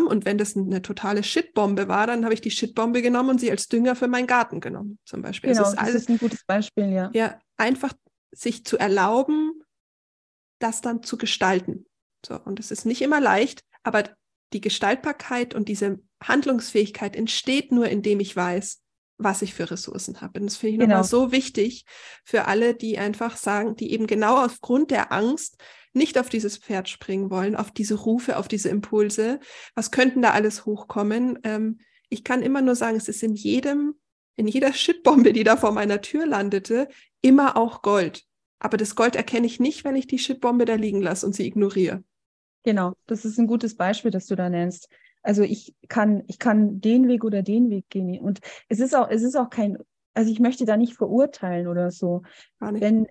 [0.07, 3.51] und wenn das eine totale Shitbombe war, dann habe ich die Shitbombe genommen und sie
[3.51, 5.51] als Dünger für meinen Garten genommen, zum Beispiel.
[5.51, 7.11] Genau, ist alles, das ist ein gutes Beispiel, ja.
[7.13, 7.93] Ja, einfach
[8.32, 9.63] sich zu erlauben,
[10.59, 11.86] das dann zu gestalten.
[12.25, 14.03] So, und es ist nicht immer leicht, aber
[14.53, 18.81] die Gestaltbarkeit und diese Handlungsfähigkeit entsteht nur, indem ich weiß,
[19.17, 20.39] was ich für Ressourcen habe.
[20.39, 20.89] Und das finde ich genau.
[20.89, 21.85] nochmal so wichtig
[22.23, 25.57] für alle, die einfach sagen, die eben genau aufgrund der Angst
[25.93, 29.39] nicht auf dieses Pferd springen wollen, auf diese Rufe, auf diese Impulse.
[29.75, 31.39] Was könnten da alles hochkommen?
[31.43, 31.79] Ähm,
[32.09, 33.95] ich kann immer nur sagen, es ist in jedem,
[34.35, 36.87] in jeder Shitbombe, die da vor meiner Tür landete,
[37.21, 38.23] immer auch Gold.
[38.59, 41.45] Aber das Gold erkenne ich nicht, wenn ich die Shitbombe da liegen lasse und sie
[41.45, 42.03] ignoriere.
[42.68, 44.89] Genau, das ist ein gutes Beispiel, das du da nennst.
[45.24, 48.20] Also ich kann, ich kann den Weg oder den Weg gehen.
[48.20, 49.78] Und es ist auch, es ist auch kein,
[50.13, 52.24] also ich möchte da nicht verurteilen oder so.
[52.59, 53.07] Denn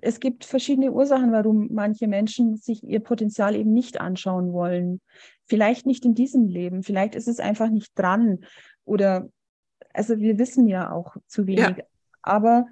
[0.00, 5.00] es gibt verschiedene Ursachen, warum manche Menschen sich ihr Potenzial eben nicht anschauen wollen.
[5.46, 8.44] Vielleicht nicht in diesem Leben, vielleicht ist es einfach nicht dran.
[8.84, 9.28] Oder
[9.92, 11.78] also wir wissen ja auch zu wenig.
[11.78, 11.84] Ja.
[12.22, 12.66] Aber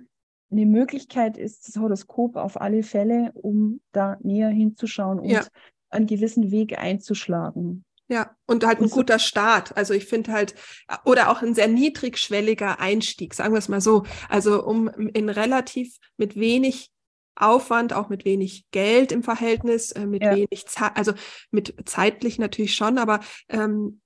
[0.53, 5.45] eine Möglichkeit ist das Horoskop auf alle Fälle, um da näher hinzuschauen und ja.
[5.91, 7.85] Einen gewissen Weg einzuschlagen.
[8.09, 9.77] Ja, und halt ein und guter Start.
[9.77, 10.57] Also ich finde halt,
[11.05, 14.03] oder auch ein sehr niedrigschwelliger Einstieg, sagen wir es mal so.
[14.29, 16.91] Also um in relativ mit wenig
[17.37, 20.35] Aufwand, auch mit wenig Geld im Verhältnis, äh, mit ja.
[20.35, 21.13] wenig Zeit, also
[21.53, 24.01] mit zeitlich natürlich schon, aber, ähm,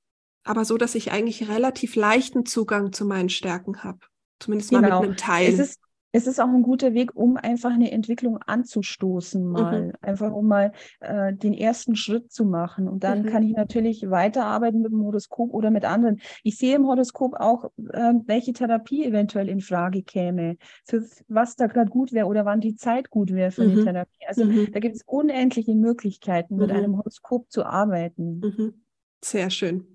[0.45, 4.01] aber so, dass ich eigentlich relativ leichten Zugang zu meinen Stärken habe.
[4.39, 4.83] Zumindest genau.
[4.83, 5.03] mal mit genau.
[5.05, 5.53] einem Teil.
[5.55, 5.81] Es ist,
[6.15, 9.87] es ist auch ein guter Weg, um einfach eine Entwicklung anzustoßen, mal.
[9.87, 9.93] Mhm.
[10.01, 12.87] Einfach um mal äh, den ersten Schritt zu machen.
[12.87, 13.27] Und dann mhm.
[13.27, 16.21] kann ich natürlich weiterarbeiten mit dem Horoskop oder mit anderen.
[16.45, 21.67] Ich sehe im Horoskop auch, äh, welche Therapie eventuell in Frage käme, für was da
[21.67, 23.73] gerade gut wäre oder wann die Zeit gut wäre für mhm.
[23.73, 24.27] eine Therapie.
[24.29, 24.69] Also mhm.
[24.71, 26.77] da gibt es unendliche Möglichkeiten, mit mhm.
[26.77, 28.39] einem Horoskop zu arbeiten.
[28.39, 28.85] Mhm.
[29.21, 29.94] Sehr schön.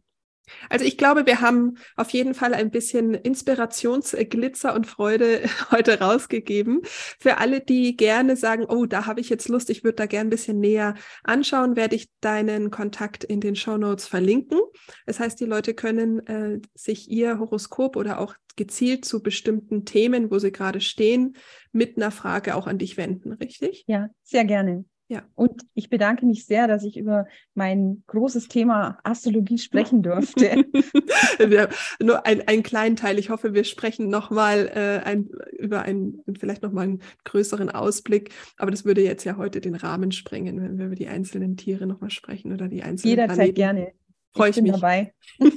[0.69, 5.41] Also ich glaube, wir haben auf jeden Fall ein bisschen Inspirationsglitzer und Freude
[5.71, 6.81] heute rausgegeben.
[6.83, 10.27] Für alle, die gerne sagen, oh, da habe ich jetzt Lust, ich würde da gerne
[10.27, 14.59] ein bisschen näher anschauen, werde ich deinen Kontakt in den Show Notes verlinken.
[15.05, 20.31] Das heißt, die Leute können äh, sich ihr Horoskop oder auch gezielt zu bestimmten Themen,
[20.31, 21.37] wo sie gerade stehen,
[21.71, 23.85] mit einer Frage auch an dich wenden, richtig?
[23.87, 24.85] Ja, sehr gerne.
[25.09, 25.23] Ja.
[25.33, 30.63] Und ich bedanke mich sehr, dass ich über mein großes Thema Astrologie sprechen durfte.
[31.99, 33.17] nur ein, einen kleinen Teil.
[33.17, 38.35] Ich hoffe, wir sprechen nochmal äh, ein, über einen, vielleicht nochmal einen größeren Ausblick.
[38.57, 41.87] Aber das würde jetzt ja heute den Rahmen sprengen, wenn wir über die einzelnen Tiere
[41.87, 43.55] nochmal sprechen oder die einzelnen Jederzeit Planeten.
[43.55, 43.93] gerne.
[44.33, 44.81] Freue ich, ich bin mich.
[44.81, 45.13] dabei.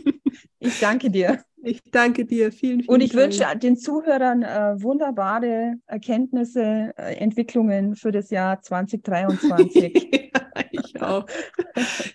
[0.59, 1.43] ich danke dir.
[1.65, 2.51] Ich danke dir.
[2.51, 3.25] Vielen, vielen Und ich Dank.
[3.25, 10.31] wünsche den Zuhörern äh, wunderbare Erkenntnisse, äh, Entwicklungen für das Jahr 2023.
[10.35, 11.27] ja, ich auch.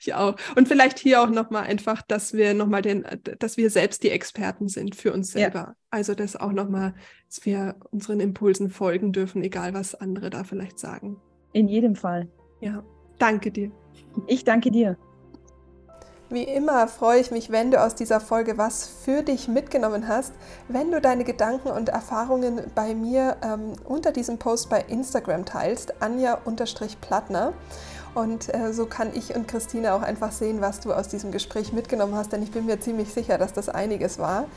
[0.01, 0.35] Ich auch.
[0.55, 3.05] Und vielleicht hier auch nochmal einfach, dass wir nochmal den,
[3.39, 5.59] dass wir selbst die Experten sind für uns selber.
[5.59, 5.75] Ja.
[5.89, 6.93] Also das auch nochmal,
[7.29, 11.21] dass wir unseren Impulsen folgen dürfen, egal was andere da vielleicht sagen.
[11.53, 12.29] In jedem Fall.
[12.59, 12.83] Ja.
[13.17, 13.71] Danke dir.
[14.27, 14.97] Ich danke dir.
[16.29, 20.33] Wie immer freue ich mich, wenn du aus dieser Folge was für dich mitgenommen hast.
[20.67, 25.93] Wenn du deine Gedanken und Erfahrungen bei mir ähm, unter diesem Post bei Instagram teilst,
[26.01, 27.53] Anja-Plattner.
[28.13, 31.71] Und äh, so kann ich und Christine auch einfach sehen, was du aus diesem Gespräch
[31.71, 34.47] mitgenommen hast, denn ich bin mir ziemlich sicher, dass das einiges war.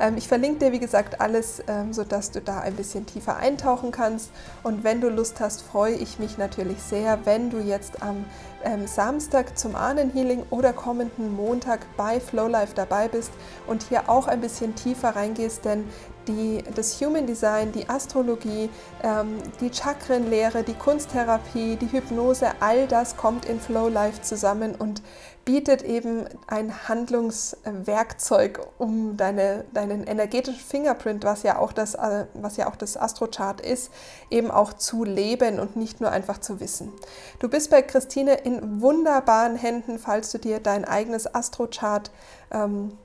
[0.00, 3.92] Ähm, ich verlinke dir, wie gesagt, alles, ähm, sodass du da ein bisschen tiefer eintauchen
[3.92, 4.30] kannst.
[4.62, 8.24] Und wenn du Lust hast, freue ich mich natürlich sehr, wenn du jetzt am
[8.64, 13.30] ähm, Samstag zum Ahnenhealing oder kommenden Montag bei Flowlife dabei bist
[13.66, 15.84] und hier auch ein bisschen tiefer reingehst, denn
[16.28, 18.68] die, das Human Design, die Astrologie,
[19.02, 25.02] ähm, die Chakrenlehre, die Kunsttherapie, die Hypnose, all das kommt in Flow Life zusammen und
[25.50, 32.56] bietet eben ein Handlungswerkzeug, um deine, deinen energetischen Fingerprint, was ja, auch das, äh, was
[32.56, 33.90] ja auch das Astrochart ist,
[34.30, 36.92] eben auch zu leben und nicht nur einfach zu wissen.
[37.40, 42.12] Du bist bei Christine in wunderbaren Händen, falls du dir dein eigenes Astrochart
[42.52, 42.96] ähm,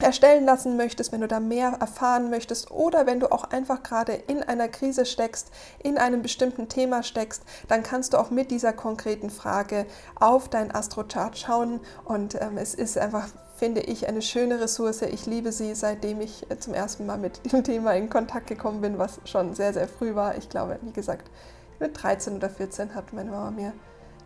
[0.00, 4.12] erstellen lassen möchtest, wenn du da mehr erfahren möchtest oder wenn du auch einfach gerade
[4.12, 5.50] in einer Krise steckst,
[5.82, 9.86] in einem bestimmten Thema steckst, dann kannst du auch mit dieser konkreten Frage
[10.18, 15.02] auf dein Astrochart schauen und ähm, es ist einfach finde ich eine schöne Ressource.
[15.02, 18.80] Ich liebe sie, seitdem ich äh, zum ersten Mal mit dem Thema in Kontakt gekommen
[18.80, 20.36] bin, was schon sehr, sehr früh war.
[20.36, 21.30] Ich glaube, wie gesagt,
[21.78, 23.72] mit 13 oder 14 hat meine Mama mir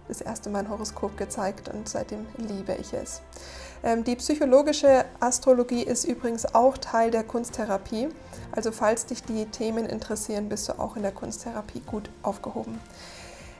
[0.08, 3.20] das erste Mal ein Horoskop gezeigt und seitdem liebe ich es.
[3.82, 8.08] Ähm, die psychologische Astrologie ist übrigens auch Teil der Kunsttherapie.
[8.52, 12.80] Also falls dich die Themen interessieren, bist du auch in der Kunsttherapie gut aufgehoben.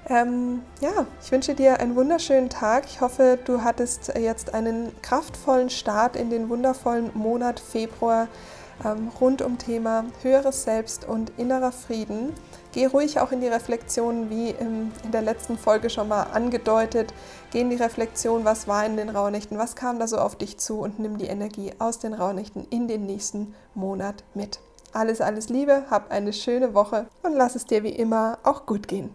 [0.08, 2.86] Ähm, ja, ich wünsche dir einen wunderschönen Tag.
[2.86, 8.28] Ich hoffe, du hattest jetzt einen kraftvollen Start in den wundervollen Monat Februar
[8.84, 12.32] ähm, rund um Thema höheres Selbst und innerer Frieden.
[12.72, 17.14] Geh ruhig auch in die Reflexion, wie in der letzten Folge schon mal angedeutet.
[17.50, 20.58] Geh in die Reflexion, was war in den Rauhnächten, was kam da so auf dich
[20.58, 24.60] zu und nimm die Energie aus den Rauhnächten in den nächsten Monat mit.
[24.92, 28.88] Alles, alles Liebe, hab eine schöne Woche und lass es dir wie immer auch gut
[28.88, 29.10] gehen.